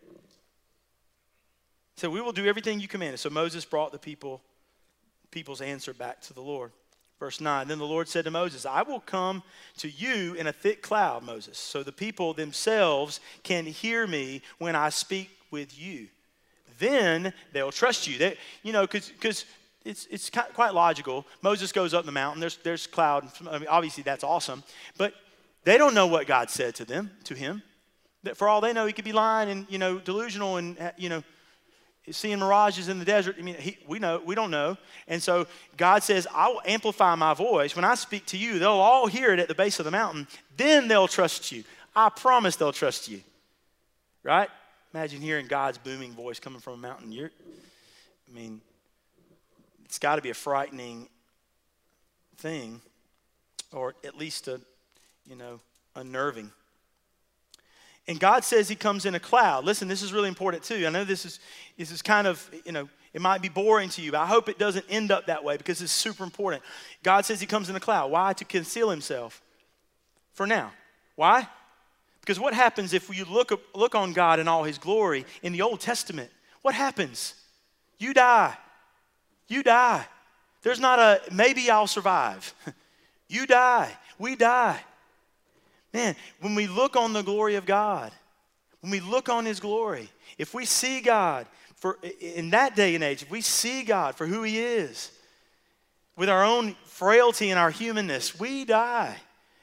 So 1.96 2.10
we 2.10 2.20
will 2.20 2.32
do 2.32 2.46
everything 2.46 2.80
you 2.80 2.88
commanded. 2.88 3.18
So 3.18 3.30
Moses 3.30 3.64
brought 3.64 3.92
the 3.92 3.98
people, 3.98 4.42
people's 5.30 5.60
answer 5.60 5.92
back 5.92 6.20
to 6.22 6.34
the 6.34 6.40
Lord. 6.40 6.72
Verse 7.18 7.40
9 7.40 7.68
Then 7.68 7.78
the 7.78 7.86
Lord 7.86 8.08
said 8.08 8.24
to 8.24 8.30
Moses, 8.30 8.66
I 8.66 8.82
will 8.82 9.00
come 9.00 9.42
to 9.78 9.88
you 9.88 10.34
in 10.34 10.48
a 10.48 10.52
thick 10.52 10.82
cloud, 10.82 11.22
Moses, 11.22 11.58
so 11.58 11.82
the 11.82 11.92
people 11.92 12.34
themselves 12.34 13.20
can 13.44 13.64
hear 13.64 14.06
me 14.06 14.42
when 14.58 14.74
I 14.74 14.88
speak 14.88 15.30
with 15.52 15.78
you. 15.78 16.08
Then 16.78 17.32
they'll 17.52 17.70
trust 17.70 18.08
you. 18.08 18.18
They, 18.18 18.36
you 18.64 18.72
know, 18.72 18.86
because 18.88 19.44
it's, 19.84 20.06
it's 20.10 20.30
quite 20.30 20.74
logical. 20.74 21.26
Moses 21.42 21.70
goes 21.70 21.94
up 21.94 22.04
the 22.04 22.10
mountain, 22.12 22.40
there's, 22.40 22.56
there's 22.56 22.88
cloud. 22.88 23.28
I 23.48 23.58
mean, 23.58 23.68
obviously, 23.68 24.02
that's 24.02 24.24
awesome. 24.24 24.64
But 24.96 25.14
they 25.64 25.78
don't 25.78 25.94
know 25.94 26.06
what 26.06 26.26
God 26.26 26.50
said 26.50 26.74
to 26.76 26.84
them, 26.84 27.10
to 27.24 27.34
him. 27.34 27.62
That 28.24 28.36
for 28.36 28.48
all 28.48 28.60
they 28.60 28.72
know, 28.72 28.86
he 28.86 28.92
could 28.92 29.04
be 29.04 29.12
lying 29.12 29.50
and, 29.50 29.66
you 29.68 29.78
know, 29.78 29.98
delusional 29.98 30.56
and, 30.56 30.78
uh, 30.78 30.92
you 30.96 31.08
know, 31.08 31.22
seeing 32.10 32.38
mirages 32.38 32.88
in 32.88 32.98
the 32.98 33.04
desert. 33.04 33.36
I 33.38 33.42
mean, 33.42 33.54
he, 33.54 33.78
we 33.86 33.98
know, 33.98 34.20
we 34.24 34.34
don't 34.34 34.50
know. 34.50 34.76
And 35.06 35.22
so 35.22 35.46
God 35.76 36.02
says, 36.02 36.26
I 36.34 36.48
will 36.48 36.62
amplify 36.64 37.14
my 37.14 37.34
voice. 37.34 37.76
When 37.76 37.84
I 37.84 37.94
speak 37.94 38.26
to 38.26 38.36
you, 38.36 38.58
they'll 38.58 38.70
all 38.70 39.06
hear 39.06 39.32
it 39.32 39.38
at 39.38 39.48
the 39.48 39.54
base 39.54 39.78
of 39.78 39.84
the 39.84 39.90
mountain. 39.90 40.26
Then 40.56 40.88
they'll 40.88 41.08
trust 41.08 41.52
you. 41.52 41.64
I 41.94 42.08
promise 42.08 42.56
they'll 42.56 42.72
trust 42.72 43.08
you. 43.08 43.20
Right? 44.24 44.48
Imagine 44.94 45.20
hearing 45.20 45.46
God's 45.46 45.78
booming 45.78 46.12
voice 46.12 46.40
coming 46.40 46.60
from 46.60 46.74
a 46.74 46.76
mountain. 46.76 47.12
You're, 47.12 47.30
I 48.28 48.34
mean, 48.34 48.60
it's 49.84 49.98
got 49.98 50.16
to 50.16 50.22
be 50.22 50.30
a 50.30 50.34
frightening 50.34 51.08
thing, 52.36 52.80
or 53.72 53.94
at 54.04 54.16
least 54.16 54.48
a, 54.48 54.60
you 55.32 55.38
know, 55.38 55.60
unnerving. 55.96 56.52
And 58.06 58.20
God 58.20 58.44
says 58.44 58.68
He 58.68 58.74
comes 58.74 59.06
in 59.06 59.14
a 59.14 59.20
cloud. 59.20 59.64
Listen, 59.64 59.88
this 59.88 60.02
is 60.02 60.12
really 60.12 60.28
important 60.28 60.62
too. 60.62 60.86
I 60.86 60.90
know 60.90 61.04
this 61.04 61.24
is 61.24 61.40
this 61.78 61.90
is 61.90 62.02
kind 62.02 62.26
of 62.26 62.50
you 62.66 62.72
know 62.72 62.86
it 63.14 63.22
might 63.22 63.40
be 63.40 63.48
boring 63.48 63.88
to 63.90 64.02
you, 64.02 64.10
but 64.10 64.20
I 64.20 64.26
hope 64.26 64.50
it 64.50 64.58
doesn't 64.58 64.84
end 64.90 65.10
up 65.10 65.28
that 65.28 65.42
way 65.42 65.56
because 65.56 65.80
it's 65.80 65.90
super 65.90 66.22
important. 66.22 66.62
God 67.02 67.24
says 67.24 67.40
He 67.40 67.46
comes 67.46 67.70
in 67.70 67.76
a 67.76 67.80
cloud. 67.80 68.10
Why? 68.10 68.34
To 68.34 68.44
conceal 68.44 68.90
Himself. 68.90 69.40
For 70.34 70.46
now. 70.46 70.70
Why? 71.16 71.48
Because 72.20 72.38
what 72.38 72.52
happens 72.52 72.92
if 72.92 73.08
you 73.08 73.24
look, 73.24 73.58
look 73.74 73.94
on 73.94 74.12
God 74.12 74.38
in 74.38 74.48
all 74.48 74.64
his 74.64 74.78
glory 74.78 75.24
in 75.42 75.52
the 75.52 75.62
Old 75.62 75.80
Testament? 75.80 76.30
What 76.60 76.74
happens? 76.74 77.34
You 77.98 78.14
die. 78.14 78.56
You 79.48 79.62
die. 79.62 80.06
There's 80.62 80.78
not 80.78 80.98
a 80.98 81.20
maybe 81.32 81.68
I'll 81.70 81.86
survive. 81.86 82.54
you 83.28 83.46
die. 83.46 83.96
We 84.18 84.36
die. 84.36 84.80
Man, 85.92 86.16
when 86.40 86.54
we 86.54 86.66
look 86.66 86.96
on 86.96 87.12
the 87.12 87.22
glory 87.22 87.56
of 87.56 87.66
God, 87.66 88.12
when 88.80 88.90
we 88.90 89.00
look 89.00 89.28
on 89.28 89.44
his 89.44 89.60
glory, 89.60 90.10
if 90.38 90.54
we 90.54 90.64
see 90.64 91.00
God 91.00 91.46
for 91.76 91.98
in 92.20 92.50
that 92.50 92.76
day 92.76 92.94
and 92.94 93.02
age, 93.02 93.22
if 93.22 93.30
we 93.30 93.40
see 93.40 93.82
God 93.82 94.14
for 94.14 94.26
who 94.26 94.42
he 94.42 94.58
is, 94.58 95.10
with 96.16 96.28
our 96.28 96.44
own 96.44 96.76
frailty 96.84 97.50
and 97.50 97.58
our 97.58 97.70
humanness, 97.70 98.38
we 98.38 98.64
die. 98.64 99.16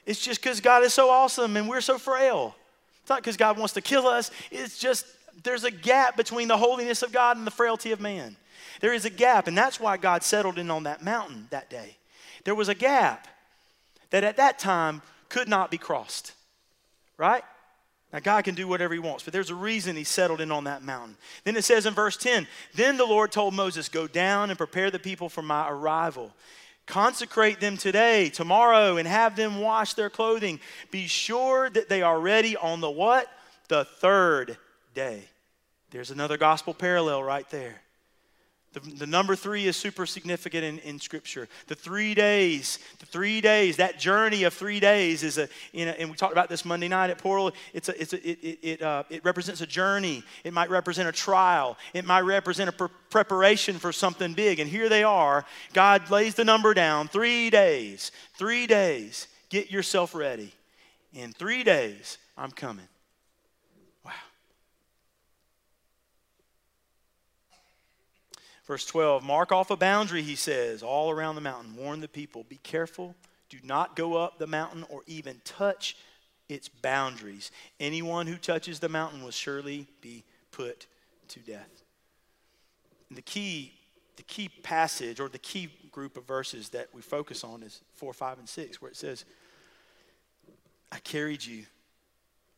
It's 0.05 0.19
just 0.19 0.41
because 0.41 0.59
God 0.61 0.83
is 0.83 0.93
so 0.93 1.09
awesome 1.09 1.55
and 1.55 1.69
we're 1.69 1.81
so 1.81 1.97
frail. 1.97 2.55
It's 3.01 3.09
not 3.09 3.21
because 3.21 3.37
God 3.37 3.57
wants 3.57 3.73
to 3.75 3.81
kill 3.81 4.07
us. 4.07 4.31
It's 4.51 4.79
just 4.79 5.05
there's 5.43 5.63
a 5.63 5.71
gap 5.71 6.17
between 6.17 6.47
the 6.47 6.57
holiness 6.57 7.01
of 7.03 7.11
God 7.11 7.37
and 7.37 7.45
the 7.45 7.51
frailty 7.51 7.91
of 7.91 8.01
man. 8.01 8.35
There 8.81 8.93
is 8.93 9.05
a 9.05 9.09
gap, 9.09 9.47
and 9.47 9.57
that's 9.57 9.79
why 9.79 9.97
God 9.97 10.23
settled 10.23 10.57
in 10.57 10.71
on 10.71 10.83
that 10.83 11.03
mountain 11.03 11.47
that 11.49 11.69
day. 11.69 11.97
There 12.45 12.55
was 12.55 12.69
a 12.69 12.75
gap 12.75 13.27
that 14.09 14.23
at 14.23 14.37
that 14.37 14.59
time 14.59 15.01
could 15.29 15.47
not 15.47 15.71
be 15.71 15.77
crossed, 15.77 16.33
right? 17.17 17.43
Now, 18.11 18.19
God 18.19 18.43
can 18.43 18.55
do 18.55 18.67
whatever 18.67 18.93
He 18.93 18.99
wants, 18.99 19.23
but 19.23 19.33
there's 19.33 19.51
a 19.51 19.55
reason 19.55 19.95
He 19.95 20.03
settled 20.03 20.41
in 20.41 20.51
on 20.51 20.63
that 20.63 20.81
mountain. 20.81 21.15
Then 21.43 21.55
it 21.55 21.63
says 21.63 21.85
in 21.85 21.93
verse 21.93 22.17
10 22.17 22.47
Then 22.73 22.97
the 22.97 23.05
Lord 23.05 23.31
told 23.31 23.53
Moses, 23.53 23.87
Go 23.89 24.07
down 24.07 24.49
and 24.49 24.57
prepare 24.57 24.89
the 24.89 24.99
people 24.99 25.29
for 25.29 25.41
my 25.41 25.69
arrival. 25.69 26.33
Consecrate 26.87 27.59
them 27.59 27.77
today, 27.77 28.29
tomorrow, 28.29 28.97
and 28.97 29.07
have 29.07 29.35
them 29.35 29.61
wash 29.61 29.93
their 29.93 30.09
clothing. 30.09 30.59
Be 30.89 31.05
sure 31.05 31.69
that 31.69 31.87
they 31.87 32.01
are 32.01 32.19
ready 32.19 32.57
on 32.57 32.81
the 32.81 32.89
what? 32.89 33.27
The 33.67 33.85
third 33.85 34.57
day. 34.95 35.23
There's 35.91 36.09
another 36.09 36.37
gospel 36.37 36.73
parallel 36.73 37.23
right 37.23 37.47
there. 37.51 37.81
The, 38.73 38.79
the, 38.81 39.07
number 39.07 39.35
three 39.35 39.65
is 39.65 39.75
super 39.75 40.05
significant 40.05 40.63
in, 40.63 40.79
in 40.79 40.99
Scripture. 40.99 41.47
The 41.65 41.73
three 41.73 42.13
days, 42.13 42.77
the 42.99 43.07
three 43.07 43.41
days, 43.41 43.77
that 43.77 43.97
journey 43.97 44.43
of 44.43 44.53
three 44.53 44.79
days 44.79 45.23
is 45.23 45.39
a, 45.39 45.49
you 45.71 45.87
know, 45.87 45.91
and 45.97 46.07
we 46.11 46.15
talked 46.15 46.33
about 46.33 46.49
this 46.49 46.63
Monday 46.65 46.87
night 46.87 47.09
at 47.09 47.17
Portal. 47.17 47.51
It's 47.73 47.89
a, 47.89 47.99
it's 47.99 48.13
a, 48.13 48.29
it, 48.29 48.39
it, 48.43 48.59
it, 48.61 48.81
uh, 48.83 49.03
it 49.09 49.25
represents 49.25 49.61
a 49.61 49.65
journey. 49.65 50.23
It 50.43 50.53
might 50.53 50.69
represent 50.69 51.09
a 51.09 51.11
trial. 51.11 51.77
It 51.95 52.05
might 52.05 52.21
represent 52.21 52.69
a 52.69 52.71
pre- 52.71 52.89
preparation 53.09 53.79
for 53.79 53.91
something 53.91 54.33
big. 54.33 54.59
And 54.59 54.69
here 54.69 54.87
they 54.87 55.03
are. 55.03 55.45
God 55.73 56.07
lays 56.11 56.35
the 56.35 56.45
number 56.45 56.75
down. 56.75 57.07
Three 57.07 57.49
days. 57.49 58.11
Three 58.35 58.67
days. 58.67 59.27
Get 59.49 59.71
yourself 59.71 60.13
ready. 60.13 60.53
In 61.15 61.33
three 61.33 61.63
days, 61.63 62.19
I'm 62.37 62.51
coming. 62.51 62.87
Verse 68.69 68.85
12 68.85 69.23
Mark 69.23 69.51
off 69.51 69.71
a 69.71 69.75
boundary, 69.75 70.21
he 70.21 70.35
says, 70.35 70.83
all 70.83 71.09
around 71.09 71.33
the 71.33 71.41
mountain. 71.41 71.75
Warn 71.75 72.01
the 72.01 72.07
people. 72.07 72.45
Be 72.47 72.59
careful. 72.61 73.15
Do 73.49 73.57
not 73.63 73.95
go 73.95 74.15
up 74.15 74.37
the 74.37 74.45
mountain 74.45 74.85
or 74.89 75.01
even 75.07 75.41
touch 75.43 75.97
its 76.47 76.69
boundaries. 76.69 77.49
Anyone 77.79 78.27
who 78.27 78.35
touches 78.35 78.79
the 78.79 78.87
mountain 78.87 79.23
will 79.23 79.31
surely 79.31 79.87
be 80.01 80.23
put 80.51 80.85
to 81.29 81.39
death. 81.39 81.81
And 83.09 83.17
the 83.17 83.23
key, 83.23 83.73
the 84.17 84.23
key 84.23 84.49
passage 84.61 85.19
or 85.19 85.29
the 85.29 85.39
key 85.39 85.71
group 85.91 86.15
of 86.15 86.27
verses 86.27 86.69
that 86.69 86.89
we 86.93 87.01
focus 87.01 87.43
on 87.43 87.63
is 87.63 87.81
4, 87.95 88.13
5, 88.13 88.37
and 88.37 88.47
6, 88.47 88.81
where 88.83 88.91
it 88.91 88.97
says, 88.97 89.25
I 90.91 90.99
carried 90.99 91.43
you 91.43 91.65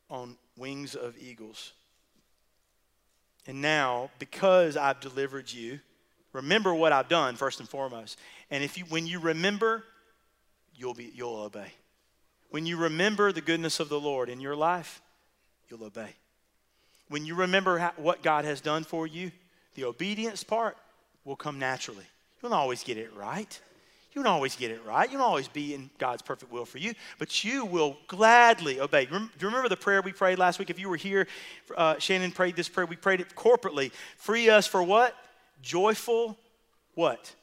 on 0.10 0.36
wings 0.58 0.94
of 0.94 1.16
eagles. 1.18 1.72
And 3.48 3.62
now, 3.62 4.10
because 4.20 4.76
I've 4.76 5.00
delivered 5.00 5.50
you, 5.50 5.80
Remember 6.34 6.74
what 6.74 6.94
I've 6.94 7.10
done 7.10 7.36
first 7.36 7.60
and 7.60 7.68
foremost. 7.68 8.18
And 8.50 8.64
if 8.64 8.78
you 8.78 8.86
when 8.86 9.06
you 9.06 9.20
remember, 9.20 9.84
you'll 10.76 10.94
be 10.94 11.12
you'll 11.14 11.36
obey. 11.36 11.74
When 12.50 12.66
you 12.66 12.78
remember 12.78 13.32
the 13.32 13.42
goodness 13.42 13.80
of 13.80 13.90
the 13.90 14.00
Lord 14.00 14.30
in 14.30 14.42
your 14.42 14.56
life, 14.56 15.02
you'll 15.70 15.84
obey. 15.84 16.16
When 17.08 17.26
you 17.26 17.36
remember 17.36 17.78
how, 17.78 17.92
what 17.98 18.24
God 18.24 18.46
has 18.46 18.62
done 18.62 18.84
for 18.84 19.08
you, 19.08 19.32
the 19.76 19.86
obedience 19.86 20.44
part 20.44 20.78
will 21.26 21.36
come 21.36 21.60
naturally. 21.60 22.06
You 22.42 22.50
won't 22.50 22.54
always 22.54 22.84
get 22.84 22.98
it 22.98 23.14
right. 23.16 23.60
You 24.14 24.24
don't 24.24 24.32
always 24.32 24.58
get 24.58 24.72
it 24.72 24.84
right. 24.86 25.10
You 25.10 25.18
don't 25.18 25.28
always 25.28 25.48
be 25.48 25.74
in 25.74 25.90
God's 25.98 26.22
perfect 26.22 26.52
will 26.52 26.66
for 26.66 26.80
you, 26.80 26.94
but 27.18 27.46
you 27.46 27.64
will 27.64 27.96
gladly 28.08 28.82
obey. 28.82 29.06
Do 29.06 29.14
you 29.14 29.30
remember 29.48 29.70
the 29.70 29.78
prayer 29.78 30.02
we 30.02 30.12
prayed 30.12 30.38
last 30.38 30.60
week? 30.60 30.70
If 30.70 30.78
you 30.80 30.90
were 30.90 30.98
here, 30.98 31.28
uh, 31.78 31.98
Shannon 31.98 32.32
prayed 32.32 32.58
this 32.58 32.68
prayer. 32.68 32.86
We 32.86 32.98
prayed 32.98 33.22
it 33.22 33.34
corporately. 33.36 33.92
Free 34.18 34.50
us 34.50 34.68
for 34.68 34.84
what? 34.84 35.16
Joyful 35.62 36.38
what? 36.96 37.34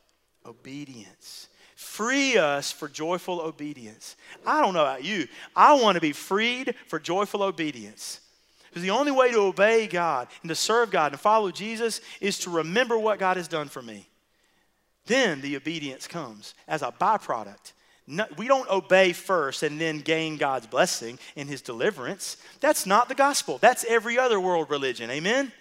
Obedience. 0.45 1.49
Free 1.75 2.37
us 2.37 2.73
for 2.73 2.89
joyful 2.89 3.41
obedience. 3.41 4.17
I 4.45 4.61
don't 4.61 4.75
know 4.75 4.83
about 4.83 5.05
you. 5.05 5.29
I 5.55 5.81
want 5.81 5.95
to 5.95 6.01
be 6.01 6.13
freed 6.13 6.75
for 6.87 6.99
joyful 6.99 7.43
obedience. 7.43 8.21
Because 8.69 8.83
the 8.83 8.91
only 8.91 9.13
way 9.13 9.31
to 9.31 9.41
obey 9.41 9.87
God 9.87 10.29
and 10.43 10.49
to 10.49 10.55
serve 10.55 10.91
God 10.91 11.13
and 11.13 11.21
follow 11.21 11.51
Jesus 11.51 12.01
is 12.21 12.39
to 12.41 12.51
remember 12.51 12.99
what 12.99 13.19
God 13.19 13.37
has 13.37 13.49
done 13.49 13.69
for 13.69 13.81
me. 13.81 14.09
Then 15.07 15.41
the 15.41 15.57
obedience 15.57 16.07
comes 16.07 16.55
as 16.67 16.83
a 16.83 16.93
byproduct. 16.93 17.73
No, 18.07 18.27
we 18.37 18.49
don't 18.49 18.69
obey 18.71 19.13
first 19.13 19.63
and 19.63 19.81
then 19.81 19.99
gain 19.99 20.37
God's 20.37 20.67
blessing 20.67 21.19
and 21.37 21.49
his 21.49 21.61
deliverance. 21.63 22.39
That's 22.61 22.87
not 22.87 23.09
the 23.09 23.15
gospel. 23.15 23.59
That's 23.59 23.85
every 23.85 24.19
other 24.19 24.41
world 24.41 24.71
religion. 24.71 25.11
Amen? 25.11 25.53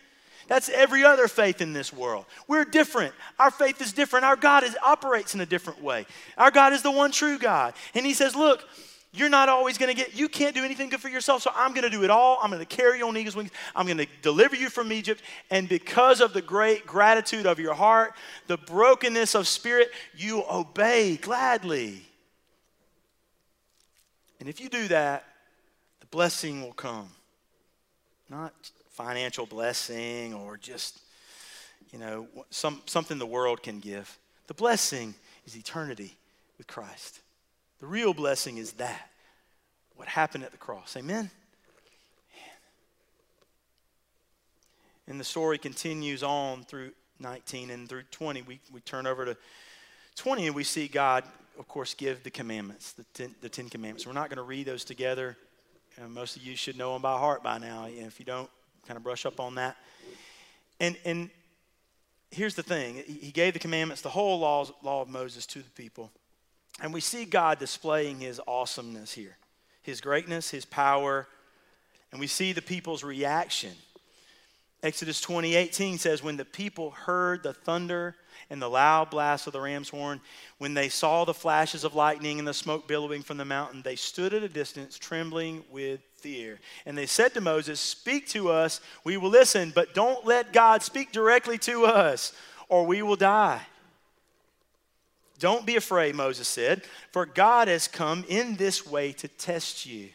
That's 0.47 0.69
every 0.69 1.03
other 1.03 1.27
faith 1.27 1.61
in 1.61 1.73
this 1.73 1.91
world. 1.91 2.25
We're 2.47 2.65
different. 2.65 3.13
Our 3.37 3.51
faith 3.51 3.81
is 3.81 3.93
different. 3.93 4.25
Our 4.25 4.35
God 4.35 4.63
is, 4.63 4.75
operates 4.83 5.35
in 5.35 5.41
a 5.41 5.45
different 5.45 5.81
way. 5.81 6.05
Our 6.37 6.51
God 6.51 6.73
is 6.73 6.81
the 6.81 6.91
one 6.91 7.11
true 7.11 7.37
God. 7.37 7.73
And 7.93 8.05
He 8.05 8.13
says, 8.13 8.35
Look, 8.35 8.63
you're 9.13 9.29
not 9.29 9.49
always 9.49 9.77
going 9.77 9.93
to 9.93 9.95
get, 9.95 10.15
you 10.15 10.29
can't 10.29 10.53
do 10.53 10.63
anything 10.63 10.89
good 10.89 10.99
for 10.99 11.09
yourself, 11.09 11.41
so 11.41 11.51
I'm 11.55 11.71
going 11.71 11.83
to 11.83 11.89
do 11.89 12.03
it 12.03 12.09
all. 12.09 12.37
I'm 12.41 12.51
going 12.51 12.65
to 12.65 12.65
carry 12.65 12.99
you 12.99 13.07
on 13.07 13.17
eagle's 13.17 13.35
wings. 13.35 13.51
I'm 13.75 13.85
going 13.85 13.97
to 13.97 14.07
deliver 14.21 14.55
you 14.55 14.69
from 14.69 14.91
Egypt. 14.91 15.21
And 15.49 15.67
because 15.67 16.21
of 16.21 16.33
the 16.33 16.41
great 16.41 16.85
gratitude 16.85 17.45
of 17.45 17.59
your 17.59 17.73
heart, 17.73 18.13
the 18.47 18.57
brokenness 18.57 19.33
of 19.33 19.47
spirit, 19.47 19.91
you 20.15 20.43
obey 20.49 21.17
gladly. 21.17 22.03
And 24.39 24.47
if 24.47 24.59
you 24.59 24.69
do 24.69 24.87
that, 24.89 25.25
the 25.99 26.05
blessing 26.07 26.61
will 26.61 26.73
come. 26.73 27.09
Not 28.29 28.53
financial 28.97 29.45
blessing 29.45 30.33
or 30.33 30.57
just, 30.57 30.99
you 31.93 31.99
know, 31.99 32.27
some, 32.49 32.81
something 32.87 33.19
the 33.19 33.27
world 33.27 33.61
can 33.61 33.79
give. 33.79 34.17
The 34.47 34.55
blessing 34.55 35.13
is 35.45 35.55
eternity 35.55 36.17
with 36.57 36.65
Christ. 36.65 37.21
The 37.79 37.85
real 37.85 38.15
blessing 38.15 38.57
is 38.57 38.73
that, 38.73 39.09
what 39.95 40.07
happened 40.07 40.43
at 40.43 40.51
the 40.51 40.57
cross. 40.57 40.97
Amen? 40.97 41.29
And 45.07 45.19
the 45.19 45.23
story 45.23 45.59
continues 45.59 46.23
on 46.23 46.63
through 46.63 46.91
19 47.19 47.69
and 47.69 47.87
through 47.87 48.03
20. 48.09 48.41
We, 48.41 48.59
we 48.73 48.79
turn 48.81 49.05
over 49.05 49.25
to 49.25 49.37
20 50.15 50.47
and 50.47 50.55
we 50.55 50.63
see 50.63 50.87
God, 50.87 51.23
of 51.59 51.67
course, 51.67 51.93
give 51.93 52.23
the 52.23 52.31
commandments, 52.31 52.93
the 52.93 53.05
ten, 53.13 53.35
the 53.41 53.49
ten 53.49 53.69
Commandments. 53.69 54.07
We're 54.07 54.13
not 54.13 54.29
going 54.29 54.37
to 54.37 54.43
read 54.43 54.65
those 54.65 54.83
together. 54.83 55.37
Most 56.09 56.35
of 56.35 56.41
you 56.43 56.55
should 56.55 56.77
know 56.77 56.93
them 56.93 57.01
by 57.03 57.17
heart 57.17 57.41
by 57.41 57.57
now. 57.57 57.87
If 57.87 58.19
you 58.19 58.25
don't, 58.25 58.49
kind 58.87 58.97
of 58.97 59.03
brush 59.03 59.25
up 59.25 59.39
on 59.39 59.55
that. 59.55 59.75
And, 60.79 60.95
and 61.05 61.29
here's 62.31 62.55
the 62.55 62.63
thing 62.63 63.03
He 63.05 63.31
gave 63.31 63.53
the 63.53 63.59
commandments, 63.59 64.01
the 64.01 64.09
whole 64.09 64.39
law, 64.39 64.65
law 64.81 65.01
of 65.01 65.09
Moses 65.09 65.45
to 65.47 65.59
the 65.59 65.69
people. 65.71 66.11
And 66.81 66.93
we 66.93 67.01
see 67.01 67.25
God 67.25 67.59
displaying 67.59 68.19
his 68.19 68.39
awesomeness 68.47 69.13
here, 69.13 69.37
his 69.81 69.99
greatness, 69.99 70.51
his 70.51 70.63
power, 70.63 71.27
and 72.11 72.19
we 72.19 72.27
see 72.27 72.53
the 72.53 72.61
people's 72.61 73.03
reaction. 73.03 73.71
Exodus 74.83 75.19
20, 75.21 75.55
18 75.55 75.97
says, 75.97 76.21
When 76.21 76.37
the 76.37 76.45
people 76.45 76.91
heard 76.91 77.41
the 77.41 77.53
thunder 77.53 78.15
and 78.49 78.61
the 78.61 78.69
loud 78.69 79.09
blast 79.09 79.47
of 79.47 79.53
the 79.53 79.59
ram's 79.59 79.89
horn, 79.89 80.21
when 80.59 80.75
they 80.75 80.87
saw 80.87 81.25
the 81.25 81.33
flashes 81.33 81.83
of 81.83 81.95
lightning 81.95 82.37
and 82.37 82.47
the 82.47 82.53
smoke 82.53 82.87
billowing 82.87 83.23
from 83.23 83.37
the 83.37 83.45
mountain, 83.45 83.81
they 83.81 83.95
stood 83.95 84.35
at 84.35 84.43
a 84.43 84.49
distance, 84.49 84.97
trembling 84.97 85.63
with 85.71 85.99
fear. 86.17 86.59
And 86.85 86.95
they 86.95 87.07
said 87.07 87.33
to 87.33 87.41
Moses, 87.41 87.79
Speak 87.79 88.27
to 88.29 88.49
us, 88.49 88.79
we 89.03 89.17
will 89.17 89.31
listen, 89.31 89.71
but 89.73 89.95
don't 89.95 90.25
let 90.25 90.53
God 90.53 90.83
speak 90.83 91.11
directly 91.11 91.57
to 91.59 91.85
us, 91.85 92.33
or 92.69 92.85
we 92.85 93.01
will 93.01 93.15
die. 93.15 93.61
Don't 95.39 95.65
be 95.65 95.75
afraid, 95.75 96.15
Moses 96.15 96.47
said, 96.47 96.83
for 97.11 97.25
God 97.25 97.67
has 97.67 97.87
come 97.87 98.25
in 98.27 98.55
this 98.55 98.87
way 98.87 99.11
to 99.13 99.27
test 99.27 99.85
you, 99.85 100.09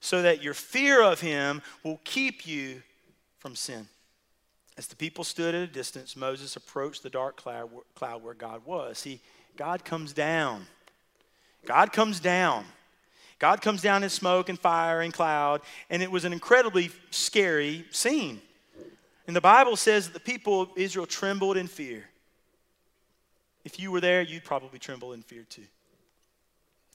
so 0.00 0.22
that 0.22 0.42
your 0.42 0.54
fear 0.54 1.02
of 1.02 1.20
him 1.20 1.62
will 1.84 2.00
keep 2.04 2.46
you 2.46 2.82
from 3.40 3.56
sin. 3.56 3.88
As 4.78 4.86
the 4.86 4.96
people 4.96 5.24
stood 5.24 5.54
at 5.54 5.62
a 5.62 5.66
distance, 5.66 6.14
Moses 6.14 6.54
approached 6.54 7.02
the 7.02 7.10
dark 7.10 7.36
cloud, 7.36 8.22
where 8.22 8.34
God 8.34 8.64
was. 8.64 8.98
See, 8.98 9.20
God 9.56 9.84
comes 9.84 10.12
down. 10.12 10.66
God 11.66 11.92
comes 11.92 12.20
down. 12.20 12.64
God 13.38 13.60
comes 13.60 13.82
down 13.82 14.04
in 14.04 14.10
smoke 14.10 14.48
and 14.48 14.58
fire 14.58 15.00
and 15.00 15.12
cloud, 15.12 15.62
and 15.88 16.02
it 16.02 16.10
was 16.10 16.24
an 16.24 16.32
incredibly 16.32 16.90
scary 17.10 17.84
scene. 17.90 18.40
And 19.26 19.34
the 19.34 19.40
Bible 19.40 19.76
says 19.76 20.06
that 20.06 20.14
the 20.14 20.20
people 20.20 20.62
of 20.62 20.68
Israel 20.76 21.06
trembled 21.06 21.56
in 21.56 21.66
fear. 21.66 22.04
If 23.64 23.78
you 23.78 23.90
were 23.90 24.00
there, 24.00 24.22
you'd 24.22 24.44
probably 24.44 24.78
tremble 24.78 25.12
in 25.12 25.22
fear 25.22 25.44
too. 25.48 25.66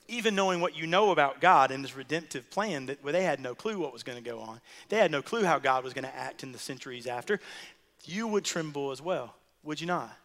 Even 0.08 0.34
knowing 0.34 0.60
what 0.60 0.76
you 0.76 0.86
know 0.86 1.10
about 1.10 1.40
God 1.40 1.70
and 1.70 1.84
His 1.84 1.96
redemptive 1.96 2.48
plan, 2.50 2.86
that 2.86 3.02
well, 3.02 3.12
they 3.12 3.24
had 3.24 3.40
no 3.40 3.54
clue 3.54 3.78
what 3.78 3.92
was 3.92 4.02
going 4.02 4.22
to 4.22 4.30
go 4.30 4.40
on. 4.40 4.60
They 4.88 4.98
had 4.98 5.10
no 5.10 5.22
clue 5.22 5.44
how 5.44 5.58
God 5.58 5.84
was 5.84 5.94
going 5.94 6.04
to 6.04 6.16
act 6.16 6.42
in 6.42 6.52
the 6.52 6.58
centuries 6.58 7.06
after. 7.06 7.40
You 8.04 8.28
would 8.28 8.44
tremble 8.44 8.92
as 8.92 9.02
well, 9.02 9.34
would 9.64 9.80
you 9.80 9.86
not? 9.86 10.16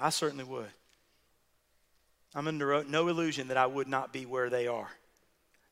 I 0.00 0.10
certainly 0.10 0.44
would. 0.44 0.70
I'm 2.34 2.48
under 2.48 2.82
no 2.84 3.08
illusion 3.08 3.48
that 3.48 3.56
I 3.56 3.66
would 3.66 3.88
not 3.88 4.12
be 4.12 4.26
where 4.26 4.50
they 4.50 4.66
are. 4.66 4.90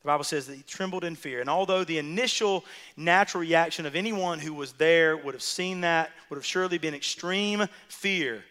The 0.02 0.06
Bible 0.06 0.24
says 0.24 0.46
that 0.48 0.56
he 0.56 0.62
trembled 0.62 1.04
in 1.04 1.14
fear. 1.14 1.40
And 1.40 1.48
although 1.48 1.84
the 1.84 1.98
initial 1.98 2.64
natural 2.96 3.40
reaction 3.40 3.86
of 3.86 3.94
anyone 3.94 4.40
who 4.40 4.52
was 4.52 4.72
there 4.72 5.16
would 5.16 5.34
have 5.34 5.42
seen 5.42 5.82
that, 5.82 6.10
would 6.28 6.36
have 6.36 6.44
surely 6.44 6.78
been 6.78 6.94
extreme 6.94 7.66
fear, 7.88 8.44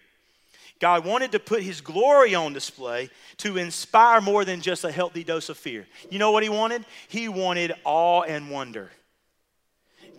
God 0.82 1.06
wanted 1.06 1.32
to 1.32 1.40
put 1.40 1.64
his 1.64 1.80
glory 1.80 2.36
on 2.36 2.52
display 2.52 3.10
to 3.38 3.58
inspire 3.58 4.20
more 4.20 4.44
than 4.44 4.62
just 4.62 4.84
a 4.84 4.92
healthy 4.92 5.24
dose 5.24 5.48
of 5.48 5.58
fear. 5.58 5.88
You 6.10 6.20
know 6.20 6.32
what 6.32 6.44
he 6.44 6.50
wanted? 6.50 6.86
He 7.08 7.30
wanted 7.30 7.74
awe 7.86 8.24
and 8.24 8.52
wonder. 8.52 8.92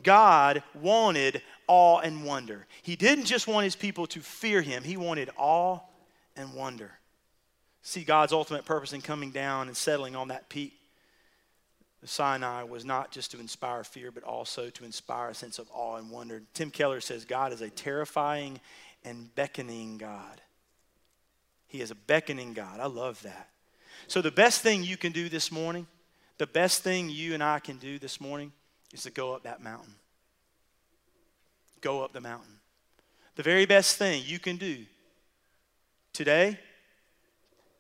God 0.03 0.63
wanted 0.75 1.43
awe 1.67 1.99
and 1.99 2.25
wonder. 2.25 2.67
He 2.83 2.97
didn't 2.97 3.27
just 3.27 3.47
want 3.47 3.65
his 3.65 3.77
people 3.77 4.07
to 4.09 4.21
fear 4.21 4.63
him, 4.63 4.83
he 4.83 4.97
wanted 4.97 5.29
awe 5.37 5.81
and 6.37 6.55
wonder. 6.55 6.93
See 7.83 8.05
God's 8.05 8.33
ultimate 8.33 8.65
purpose 8.65 8.93
in 8.93 9.03
coming 9.03 9.33
down 9.33 9.67
and 9.67 9.77
settling 9.77 10.17
on 10.17 10.29
that 10.29 10.49
peak 10.49 10.73
the 12.03 12.09
Sinai 12.09 12.65
was 12.65 12.85
not 12.85 13.13
just 13.13 13.31
to 13.31 13.39
inspire 13.39 13.85
fear, 13.85 14.11
but 14.11 14.25
also 14.25 14.71
to 14.71 14.85
inspire 14.85 15.31
a 15.31 15.35
sense 15.35 15.61
of 15.61 15.71
awe 15.73 15.97
and 15.97 16.11
wonder. 16.11 16.43
Tim 16.53 16.73
Keller 16.73 17.01
says 17.01 17.25
God 17.25 17.53
is 17.53 17.63
a 17.63 17.71
terrifying 17.71 18.61
and 19.05 19.33
beckoning 19.37 19.99
God. 19.99 20.41
He 21.73 21.81
is 21.81 21.91
a 21.91 21.95
beckoning 21.95 22.53
God. 22.53 22.81
I 22.81 22.87
love 22.87 23.23
that. 23.23 23.49
So, 24.07 24.21
the 24.21 24.31
best 24.31 24.61
thing 24.61 24.83
you 24.83 24.99
can 24.99 25.11
do 25.11 25.31
this 25.31 25.51
mourning, 25.51 25.87
the 26.37 26.47
best 26.47 26.83
thing 26.83 27.09
you 27.09 27.33
and 27.33 27.43
I 27.43 27.61
can 27.61 27.79
do 27.79 27.99
this 27.99 28.21
morning 28.21 28.53
is 28.93 29.05
to 29.05 29.11
go 29.11 29.33
up 29.33 29.45
that 29.45 29.63
mountain. 29.63 29.95
Go 31.81 32.05
up 32.05 32.13
the 32.13 32.21
mountain. 32.21 32.59
The 33.37 33.43
very 33.43 33.65
best 33.65 33.97
thing 33.97 34.23
you 34.27 34.39
can 34.39 34.59
do 34.59 34.85
today 36.13 36.59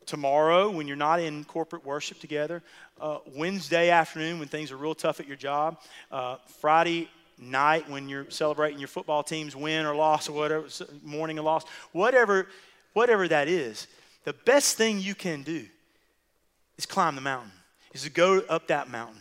tomorrow 0.06 0.70
when 0.70 0.88
you're 0.88 0.96
not 0.96 1.20
in 1.20 1.44
corporate 1.44 1.84
worship 1.84 2.18
together, 2.18 2.62
uh, 2.98 3.18
Wednesday 3.36 3.90
afternoon 3.90 4.38
when 4.38 4.48
things 4.48 4.72
are 4.72 4.78
real 4.78 4.94
tough 4.94 5.20
at 5.20 5.28
your 5.28 5.36
job, 5.36 5.78
uh, 6.10 6.36
Friday 6.60 7.10
night 7.38 7.90
when 7.90 8.08
you're 8.08 8.30
celebrating 8.30 8.78
your 8.78 8.88
football 8.88 9.22
team's 9.22 9.54
win 9.54 9.84
or 9.84 9.94
loss 9.94 10.30
or 10.30 10.32
whatever, 10.32 10.66
morning 11.04 11.38
or 11.38 11.42
loss, 11.42 11.64
whatever, 11.92 12.46
whatever 12.92 13.28
that 13.28 13.48
is, 13.48 13.86
the 14.24 14.32
best 14.32 14.76
thing 14.76 15.00
you 15.00 15.14
can 15.14 15.42
do 15.42 15.66
is 16.78 16.86
climb 16.86 17.14
the 17.14 17.20
mountain, 17.20 17.52
is 17.92 18.02
to 18.02 18.10
go 18.10 18.40
up 18.48 18.68
that 18.68 18.88
mountain 18.88 19.20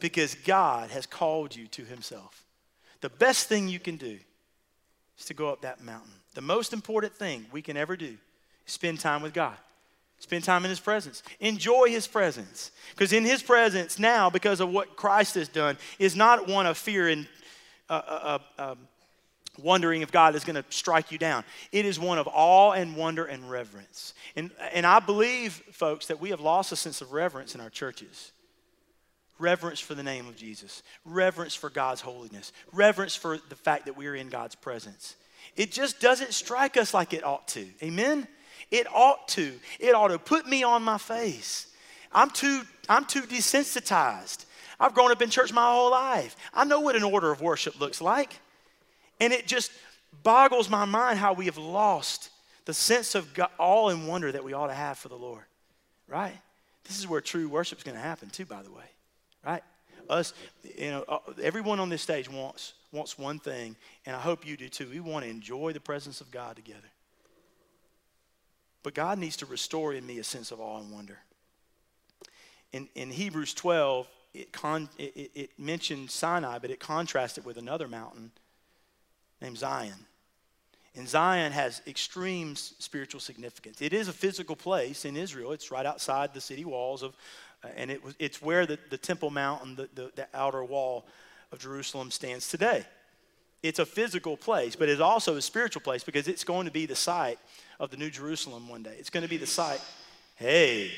because 0.00 0.34
God 0.34 0.90
has 0.90 1.06
called 1.06 1.54
you 1.54 1.66
to 1.68 1.84
Himself. 1.84 2.44
The 3.00 3.08
best 3.08 3.48
thing 3.48 3.68
you 3.68 3.78
can 3.78 3.96
do 3.96 4.18
is 5.18 5.24
to 5.26 5.34
go 5.34 5.48
up 5.48 5.62
that 5.62 5.82
mountain. 5.82 6.12
The 6.34 6.42
most 6.42 6.72
important 6.72 7.14
thing 7.14 7.46
we 7.52 7.62
can 7.62 7.76
ever 7.76 7.96
do 7.96 8.16
is 8.66 8.72
spend 8.72 9.00
time 9.00 9.22
with 9.22 9.32
God. 9.32 9.56
Spend 10.18 10.44
time 10.44 10.64
in 10.64 10.70
His 10.70 10.80
presence. 10.80 11.22
Enjoy 11.40 11.88
His 11.88 12.06
presence. 12.06 12.70
Because 12.90 13.12
in 13.12 13.24
His 13.24 13.42
presence 13.42 13.98
now, 13.98 14.30
because 14.30 14.60
of 14.60 14.70
what 14.70 14.96
Christ 14.96 15.34
has 15.34 15.48
done, 15.48 15.76
is 15.98 16.16
not 16.16 16.48
one 16.48 16.66
of 16.66 16.78
fear 16.78 17.08
and 17.08 17.26
uh, 17.88 18.02
uh, 18.06 18.38
uh, 18.58 18.70
um, 18.72 18.78
wondering 19.58 20.02
if 20.02 20.12
God 20.12 20.34
is 20.34 20.44
going 20.44 20.56
to 20.56 20.64
strike 20.70 21.12
you 21.12 21.18
down. 21.18 21.44
It 21.72 21.84
is 21.84 21.98
one 21.98 22.18
of 22.18 22.28
awe 22.32 22.72
and 22.72 22.96
wonder 22.96 23.24
and 23.24 23.50
reverence. 23.50 24.14
And, 24.34 24.50
and 24.72 24.86
I 24.86 25.00
believe, 25.00 25.52
folks, 25.72 26.06
that 26.06 26.20
we 26.20 26.30
have 26.30 26.40
lost 26.40 26.72
a 26.72 26.76
sense 26.76 27.00
of 27.00 27.12
reverence 27.12 27.54
in 27.54 27.60
our 27.60 27.70
churches. 27.70 28.32
Reverence 29.38 29.80
for 29.80 29.94
the 29.94 30.02
name 30.02 30.28
of 30.28 30.36
Jesus, 30.36 30.82
reverence 31.04 31.54
for 31.54 31.68
God's 31.68 32.00
holiness, 32.00 32.52
reverence 32.72 33.14
for 33.14 33.38
the 33.50 33.56
fact 33.56 33.84
that 33.84 33.96
we 33.96 34.06
are 34.06 34.14
in 34.14 34.28
God's 34.30 34.54
presence. 34.54 35.16
It 35.56 35.72
just 35.72 36.00
doesn't 36.00 36.32
strike 36.32 36.76
us 36.76 36.94
like 36.94 37.12
it 37.12 37.24
ought 37.24 37.46
to. 37.48 37.66
Amen? 37.82 38.26
It 38.70 38.86
ought 38.92 39.28
to. 39.28 39.52
It 39.78 39.94
ought 39.94 40.08
to 40.08 40.18
put 40.18 40.46
me 40.46 40.62
on 40.62 40.82
my 40.82 40.98
face. 40.98 41.66
I'm 42.12 42.30
too, 42.30 42.62
I'm 42.88 43.04
too 43.04 43.22
desensitized. 43.22 44.46
I've 44.80 44.94
grown 44.94 45.10
up 45.10 45.22
in 45.22 45.30
church 45.30 45.52
my 45.52 45.70
whole 45.70 45.90
life. 45.90 46.36
I 46.52 46.64
know 46.64 46.80
what 46.80 46.96
an 46.96 47.02
order 47.02 47.30
of 47.30 47.40
worship 47.40 47.80
looks 47.80 48.00
like. 48.00 48.40
And 49.20 49.32
it 49.32 49.46
just 49.46 49.72
boggles 50.22 50.68
my 50.68 50.84
mind 50.84 51.18
how 51.18 51.32
we 51.32 51.46
have 51.46 51.58
lost 51.58 52.30
the 52.64 52.74
sense 52.74 53.14
of 53.14 53.32
God, 53.32 53.50
awe 53.58 53.88
and 53.88 54.08
wonder 54.08 54.30
that 54.32 54.44
we 54.44 54.52
ought 54.52 54.66
to 54.66 54.74
have 54.74 54.98
for 54.98 55.08
the 55.08 55.16
Lord. 55.16 55.44
Right? 56.08 56.36
This 56.84 56.98
is 56.98 57.08
where 57.08 57.20
true 57.20 57.48
worship 57.48 57.78
is 57.78 57.84
going 57.84 57.96
to 57.96 58.02
happen, 58.02 58.28
too, 58.30 58.44
by 58.44 58.62
the 58.62 58.70
way. 58.70 58.84
Right? 59.44 59.62
Us, 60.08 60.34
you 60.76 60.90
know, 60.90 61.04
uh, 61.08 61.18
everyone 61.42 61.80
on 61.80 61.88
this 61.88 62.02
stage 62.02 62.30
wants, 62.30 62.74
wants 62.92 63.18
one 63.18 63.38
thing, 63.38 63.76
and 64.04 64.14
I 64.14 64.20
hope 64.20 64.46
you 64.46 64.56
do 64.56 64.68
too. 64.68 64.88
We 64.88 65.00
want 65.00 65.24
to 65.24 65.30
enjoy 65.30 65.72
the 65.72 65.80
presence 65.80 66.20
of 66.20 66.30
God 66.30 66.56
together. 66.56 66.88
But 68.82 68.94
God 68.94 69.18
needs 69.18 69.36
to 69.38 69.46
restore 69.46 69.94
in 69.94 70.06
me 70.06 70.18
a 70.18 70.24
sense 70.24 70.52
of 70.52 70.60
awe 70.60 70.78
and 70.78 70.92
wonder. 70.92 71.18
In, 72.72 72.88
in 72.94 73.10
Hebrews 73.10 73.52
12, 73.54 74.06
it, 74.34 74.52
con, 74.52 74.88
it, 74.96 75.30
it 75.34 75.50
mentioned 75.58 76.10
Sinai, 76.10 76.58
but 76.58 76.70
it 76.70 76.78
contrasted 76.78 77.44
with 77.44 77.56
another 77.56 77.88
mountain 77.88 78.30
named 79.40 79.58
Zion. 79.58 80.06
And 80.96 81.06
Zion 81.06 81.52
has 81.52 81.82
extreme 81.86 82.56
spiritual 82.56 83.20
significance. 83.20 83.82
It 83.82 83.92
is 83.92 84.08
a 84.08 84.12
physical 84.12 84.56
place 84.56 85.04
in 85.04 85.16
Israel. 85.16 85.52
It's 85.52 85.70
right 85.70 85.84
outside 85.84 86.32
the 86.32 86.40
city 86.40 86.64
walls 86.64 87.02
of, 87.02 87.14
uh, 87.62 87.68
and 87.76 87.90
it 87.90 88.02
was, 88.02 88.14
it's 88.18 88.40
where 88.40 88.64
the, 88.64 88.78
the 88.88 88.96
Temple 88.96 89.30
Mount 89.30 89.62
and 89.62 89.76
the, 89.76 89.88
the, 89.94 90.10
the 90.16 90.28
outer 90.32 90.64
wall 90.64 91.06
of 91.52 91.58
Jerusalem 91.58 92.10
stands 92.10 92.48
today. 92.48 92.84
It's 93.62 93.78
a 93.78 93.86
physical 93.86 94.36
place, 94.38 94.74
but 94.74 94.88
it's 94.88 95.00
also 95.00 95.36
a 95.36 95.42
spiritual 95.42 95.82
place 95.82 96.02
because 96.02 96.28
it's 96.28 96.44
going 96.44 96.66
to 96.66 96.72
be 96.72 96.86
the 96.86 96.96
site 96.96 97.38
of 97.78 97.90
the 97.90 97.96
New 97.98 98.10
Jerusalem 98.10 98.68
one 98.68 98.82
day. 98.82 98.96
It's 98.98 99.10
going 99.10 99.22
to 99.22 99.28
be 99.28 99.38
the 99.38 99.46
site. 99.46 99.80
Hey, 100.36 100.92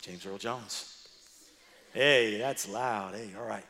James 0.00 0.24
Earl 0.24 0.38
Jones. 0.38 1.06
Hey, 1.92 2.38
that's 2.38 2.68
loud. 2.68 3.14
Hey, 3.14 3.30
all 3.38 3.46
right. 3.46 3.64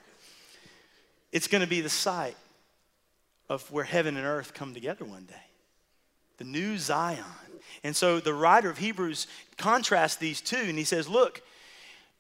It's 1.33 1.49
going 1.49 1.63
to 1.63 1.69
be 1.69 1.81
the 1.81 1.89
site 1.89 2.37
of 3.49 3.71
where 3.71 3.85
heaven 3.85 4.17
and 4.17 4.27
earth 4.27 4.55
come 4.55 4.75
together 4.75 5.05
one 5.05 5.25
day. 5.25 5.35
The 6.39 6.45
new 6.45 6.79
Zion. 6.79 7.25
And 7.83 7.97
so 7.97 8.21
the 8.21 8.35
writer 8.35 8.71
of 8.71 8.79
Hebrews 8.79 9.27
contrasts 9.57 10.17
these 10.17 10.41
two 10.41 10.57
and 10.57 10.79
he 10.79 10.85
says, 10.85 11.09
look, 11.09 11.43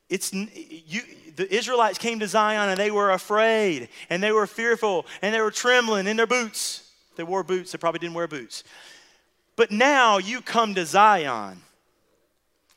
it's 0.08 0.32
you 0.32 1.02
the 1.36 1.52
Israelites 1.54 1.98
came 1.98 2.20
to 2.20 2.28
Zion 2.28 2.68
and 2.68 2.78
they 2.78 2.90
were 2.90 3.10
afraid 3.10 3.88
and 4.10 4.22
they 4.22 4.32
were 4.32 4.46
fearful 4.46 5.06
and 5.22 5.34
they 5.34 5.40
were 5.40 5.50
trembling 5.50 6.06
in 6.06 6.16
their 6.16 6.26
boots. 6.26 6.90
They 7.16 7.22
wore 7.22 7.42
boots, 7.42 7.72
they 7.72 7.78
probably 7.78 8.00
didn't 8.00 8.14
wear 8.14 8.28
boots. 8.28 8.64
But 9.56 9.70
now 9.70 10.18
you 10.18 10.40
come 10.40 10.74
to 10.74 10.84
Zion. 10.84 11.62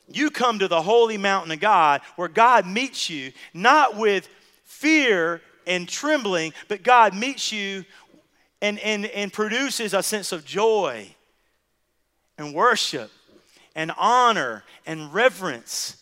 You 0.08 0.30
come 0.30 0.60
to 0.60 0.68
the 0.68 0.82
holy 0.82 1.18
mountain 1.18 1.52
of 1.52 1.60
God 1.60 2.00
where 2.16 2.28
God 2.28 2.66
meets 2.66 3.10
you 3.10 3.32
not 3.52 3.96
with 3.96 4.28
fear 4.64 5.42
and 5.66 5.88
trembling, 5.88 6.52
but 6.68 6.82
God 6.82 7.14
meets 7.14 7.52
you 7.52 7.84
and, 8.62 8.78
and, 8.78 9.06
and 9.06 9.32
produces 9.32 9.94
a 9.94 10.02
sense 10.02 10.32
of 10.32 10.44
joy 10.44 11.08
and 12.38 12.54
worship 12.54 13.10
and 13.74 13.92
honor 13.98 14.64
and 14.86 15.12
reverence. 15.12 15.96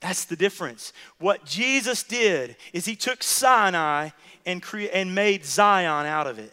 That's 0.00 0.24
the 0.24 0.36
difference. 0.36 0.92
What 1.18 1.44
Jesus 1.44 2.02
did 2.02 2.56
is 2.72 2.86
he 2.86 2.96
took 2.96 3.22
Sinai 3.22 4.10
and, 4.46 4.62
cre- 4.62 4.90
and 4.92 5.14
made 5.14 5.44
Zion 5.44 6.06
out 6.06 6.26
of 6.26 6.38
it. 6.38 6.52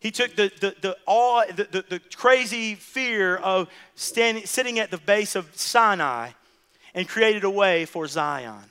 He 0.00 0.10
took 0.10 0.36
the, 0.36 0.52
the, 0.60 0.74
the, 0.82 0.96
awe, 1.06 1.44
the, 1.46 1.64
the, 1.64 1.84
the 1.88 2.00
crazy 2.14 2.74
fear 2.74 3.36
of 3.36 3.68
standing, 3.94 4.44
sitting 4.44 4.78
at 4.78 4.90
the 4.90 4.98
base 4.98 5.34
of 5.34 5.48
Sinai 5.56 6.32
and 6.94 7.08
created 7.08 7.44
a 7.44 7.50
way 7.50 7.86
for 7.86 8.06
Zion, 8.06 8.64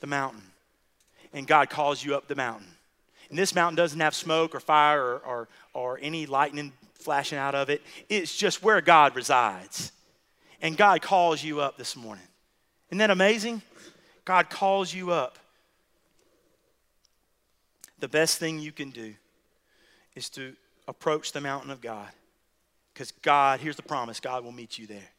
the 0.00 0.06
mountain. 0.06 0.42
And 1.32 1.46
God 1.46 1.70
calls 1.70 2.04
you 2.04 2.14
up 2.14 2.28
the 2.28 2.34
mountain. 2.34 2.68
And 3.28 3.38
this 3.38 3.54
mountain 3.54 3.76
doesn't 3.76 4.00
have 4.00 4.14
smoke 4.14 4.54
or 4.54 4.60
fire 4.60 5.02
or, 5.02 5.18
or, 5.18 5.48
or 5.74 5.98
any 6.00 6.26
lightning 6.26 6.72
flashing 6.94 7.38
out 7.38 7.54
of 7.54 7.70
it, 7.70 7.82
it's 8.08 8.36
just 8.36 8.64
where 8.64 8.80
God 8.80 9.14
resides. 9.14 9.92
And 10.60 10.76
God 10.76 11.02
calls 11.02 11.42
you 11.42 11.60
up 11.60 11.76
this 11.76 11.94
morning. 11.94 12.24
Isn't 12.90 12.98
that 12.98 13.10
amazing? 13.10 13.62
God 14.24 14.50
calls 14.50 14.92
you 14.92 15.12
up. 15.12 15.38
The 18.00 18.08
best 18.08 18.38
thing 18.38 18.58
you 18.58 18.72
can 18.72 18.90
do 18.90 19.14
is 20.16 20.28
to 20.30 20.54
approach 20.88 21.32
the 21.32 21.40
mountain 21.40 21.70
of 21.70 21.80
God. 21.80 22.08
Because 22.92 23.12
God, 23.12 23.60
here's 23.60 23.76
the 23.76 23.82
promise 23.82 24.18
God 24.18 24.42
will 24.42 24.52
meet 24.52 24.78
you 24.78 24.86
there. 24.86 25.10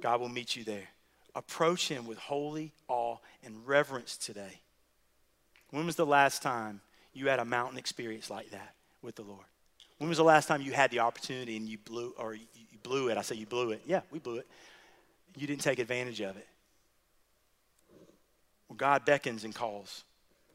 God 0.00 0.20
will 0.20 0.28
meet 0.28 0.56
you 0.56 0.64
there. 0.64 0.88
Approach 1.34 1.88
Him 1.88 2.06
with 2.06 2.18
holy 2.18 2.72
awe 2.88 3.16
and 3.44 3.66
reverence 3.66 4.16
today. 4.16 4.60
When 5.70 5.86
was 5.86 5.96
the 5.96 6.06
last 6.06 6.42
time 6.42 6.80
you 7.14 7.28
had 7.28 7.38
a 7.38 7.44
mountain 7.44 7.78
experience 7.78 8.30
like 8.30 8.50
that 8.50 8.74
with 9.00 9.16
the 9.16 9.22
Lord? 9.22 9.46
When 9.98 10.08
was 10.08 10.18
the 10.18 10.24
last 10.24 10.46
time 10.46 10.60
you 10.60 10.72
had 10.72 10.90
the 10.90 10.98
opportunity 10.98 11.56
and 11.56 11.68
you 11.68 11.78
blew, 11.78 12.12
or 12.18 12.34
you 12.34 12.42
blew 12.82 13.08
it? 13.08 13.16
I 13.16 13.22
say 13.22 13.36
you 13.36 13.46
blew 13.46 13.70
it. 13.70 13.82
Yeah, 13.86 14.00
we 14.10 14.18
blew 14.18 14.36
it. 14.36 14.46
You 15.36 15.46
didn't 15.46 15.62
take 15.62 15.78
advantage 15.78 16.20
of 16.20 16.36
it. 16.36 16.46
Well, 18.68 18.76
God 18.76 19.04
beckons 19.04 19.44
and 19.44 19.54
calls 19.54 20.04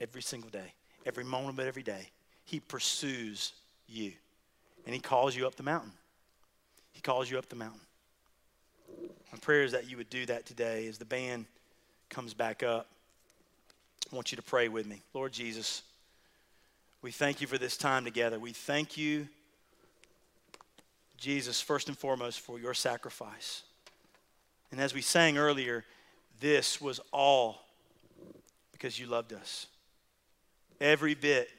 every 0.02 0.22
single 0.22 0.50
day, 0.50 0.74
every 1.06 1.24
moment 1.24 1.60
of 1.60 1.66
every 1.66 1.84
day. 1.84 2.10
He 2.46 2.60
pursues 2.60 3.54
you. 3.88 4.12
And 4.86 4.94
he 4.94 5.02
calls 5.02 5.36
you 5.36 5.48
up 5.48 5.56
the 5.56 5.64
mountain. 5.64 5.92
He 6.92 7.02
calls 7.02 7.30
you 7.30 7.38
up 7.38 7.50
the 7.50 7.56
mountain. 7.56 7.82
My 9.32 9.38
prayer 9.42 9.64
is 9.64 9.72
that 9.74 9.90
you 9.90 9.98
would 9.98 10.10
do 10.10 10.26
that 10.26 10.46
today 10.46 10.88
as 10.88 10.98
the 10.98 11.06
band 11.06 11.46
comes 12.10 12.34
back 12.34 12.64
up. 12.64 12.88
I 14.12 14.16
want 14.16 14.32
you 14.32 14.36
to 14.38 14.42
pray 14.42 14.70
with 14.70 14.86
me. 14.86 15.02
Lord 15.14 15.34
Jesus, 15.34 15.84
we 17.02 17.12
thank 17.12 17.42
you 17.42 17.48
for 17.48 17.58
this 17.58 17.78
time 17.78 18.06
together. 18.06 18.40
We 18.40 18.54
thank 18.54 18.98
you, 18.98 19.28
Jesus, 21.18 21.62
first 21.62 21.90
and 21.90 21.98
foremost, 21.98 22.40
for 22.40 22.60
your 22.60 22.74
sacrifice. 22.74 23.64
And 24.72 24.80
as 24.80 24.94
we 24.94 25.02
sang 25.02 25.38
earlier, 25.38 25.84
this 26.40 26.80
was 26.80 27.00
all 27.12 27.66
because 28.72 29.00
you 29.00 29.08
loved 29.08 29.34
us. 29.34 29.68
Every 30.80 31.16
bit 31.16 31.50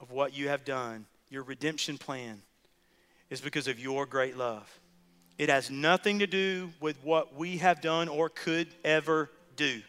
of 0.00 0.10
what 0.10 0.36
you 0.36 0.48
have 0.48 0.64
done, 0.64 1.06
your 1.30 1.42
redemption 1.42 1.98
plan, 1.98 2.42
is 3.30 3.40
because 3.40 3.68
of 3.68 3.78
your 3.78 4.06
great 4.06 4.36
love. 4.36 4.80
It 5.40 5.48
has 5.48 5.70
nothing 5.70 6.18
to 6.18 6.26
do 6.26 6.70
with 6.80 7.02
what 7.02 7.34
we 7.34 7.56
have 7.56 7.80
done 7.80 8.08
or 8.08 8.28
could 8.28 8.68
ever 8.84 9.30
do. 9.56 9.80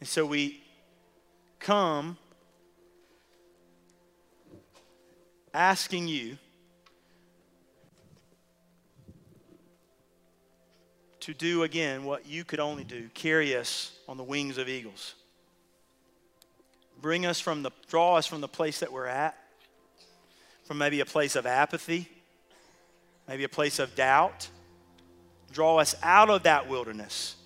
And 0.00 0.08
so 0.08 0.26
we 0.26 0.60
come 1.60 2.18
asking 5.54 6.08
you 6.08 6.36
to 11.20 11.32
do 11.32 11.62
again 11.62 12.02
what 12.02 12.26
you 12.26 12.42
could 12.42 12.58
only 12.58 12.82
do 12.82 13.08
carry 13.14 13.54
us 13.54 13.96
on 14.08 14.16
the 14.16 14.24
wings 14.24 14.58
of 14.58 14.68
eagles. 14.68 15.14
Bring 17.00 17.24
us 17.24 17.38
from 17.38 17.62
the, 17.62 17.70
draw 17.86 18.16
us 18.16 18.26
from 18.26 18.40
the 18.40 18.48
place 18.48 18.80
that 18.80 18.90
we're 18.90 19.06
at, 19.06 19.38
from 20.64 20.78
maybe 20.78 20.98
a 20.98 21.06
place 21.06 21.36
of 21.36 21.46
apathy, 21.46 22.08
maybe 23.28 23.44
a 23.44 23.48
place 23.48 23.78
of 23.78 23.94
doubt. 23.94 24.48
Draw 25.52 25.78
us 25.78 25.94
out 26.02 26.30
of 26.30 26.42
that 26.44 26.68
wilderness 26.68 27.36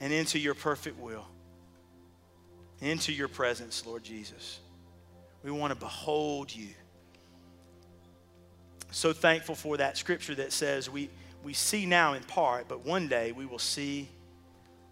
and 0.00 0.12
into 0.12 0.38
your 0.38 0.54
perfect 0.54 0.98
will, 0.98 1.26
into 2.80 3.12
your 3.12 3.28
presence, 3.28 3.84
Lord 3.86 4.02
Jesus. 4.02 4.60
We 5.42 5.50
want 5.50 5.72
to 5.72 5.78
behold 5.78 6.54
you. 6.54 6.68
So 8.90 9.12
thankful 9.12 9.54
for 9.54 9.76
that 9.76 9.96
scripture 9.96 10.34
that 10.36 10.52
says 10.52 10.90
we, 10.90 11.10
we 11.44 11.52
see 11.52 11.86
now 11.86 12.14
in 12.14 12.22
part, 12.24 12.66
but 12.68 12.84
one 12.84 13.08
day 13.08 13.32
we 13.32 13.46
will 13.46 13.58
see 13.58 14.08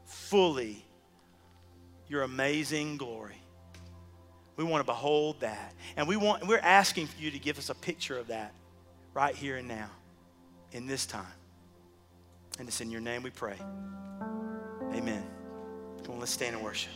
fully 0.05 0.85
your 2.09 2.23
amazing 2.23 2.97
glory. 2.97 3.37
We 4.59 4.65
want 4.65 4.81
to 4.81 4.85
behold 4.85 5.41
that. 5.41 5.73
And 5.97 6.09
we 6.09 6.17
want, 6.17 6.47
we're 6.47 6.59
asking 6.59 7.07
for 7.07 7.23
you 7.23 7.31
to 7.31 7.39
give 7.39 7.59
us 7.59 7.71
a 7.71 7.75
picture 7.75 8.19
of 8.19 8.27
that 8.27 8.53
right 9.15 9.35
here 9.35 9.57
and 9.57 9.69
now 9.69 9.89
in 10.73 10.89
this 10.89 11.07
time. 11.07 11.25
And 12.59 12.67
it's 12.67 12.81
in 12.81 12.91
your 12.91 13.01
name 13.01 13.23
we 13.23 13.31
pray. 13.31 13.57
Amen. 14.93 15.25
Come 16.03 16.15
on, 16.15 16.21
let's 16.21 16.33
stand 16.33 16.57
and 16.57 16.65
worship. 16.65 16.91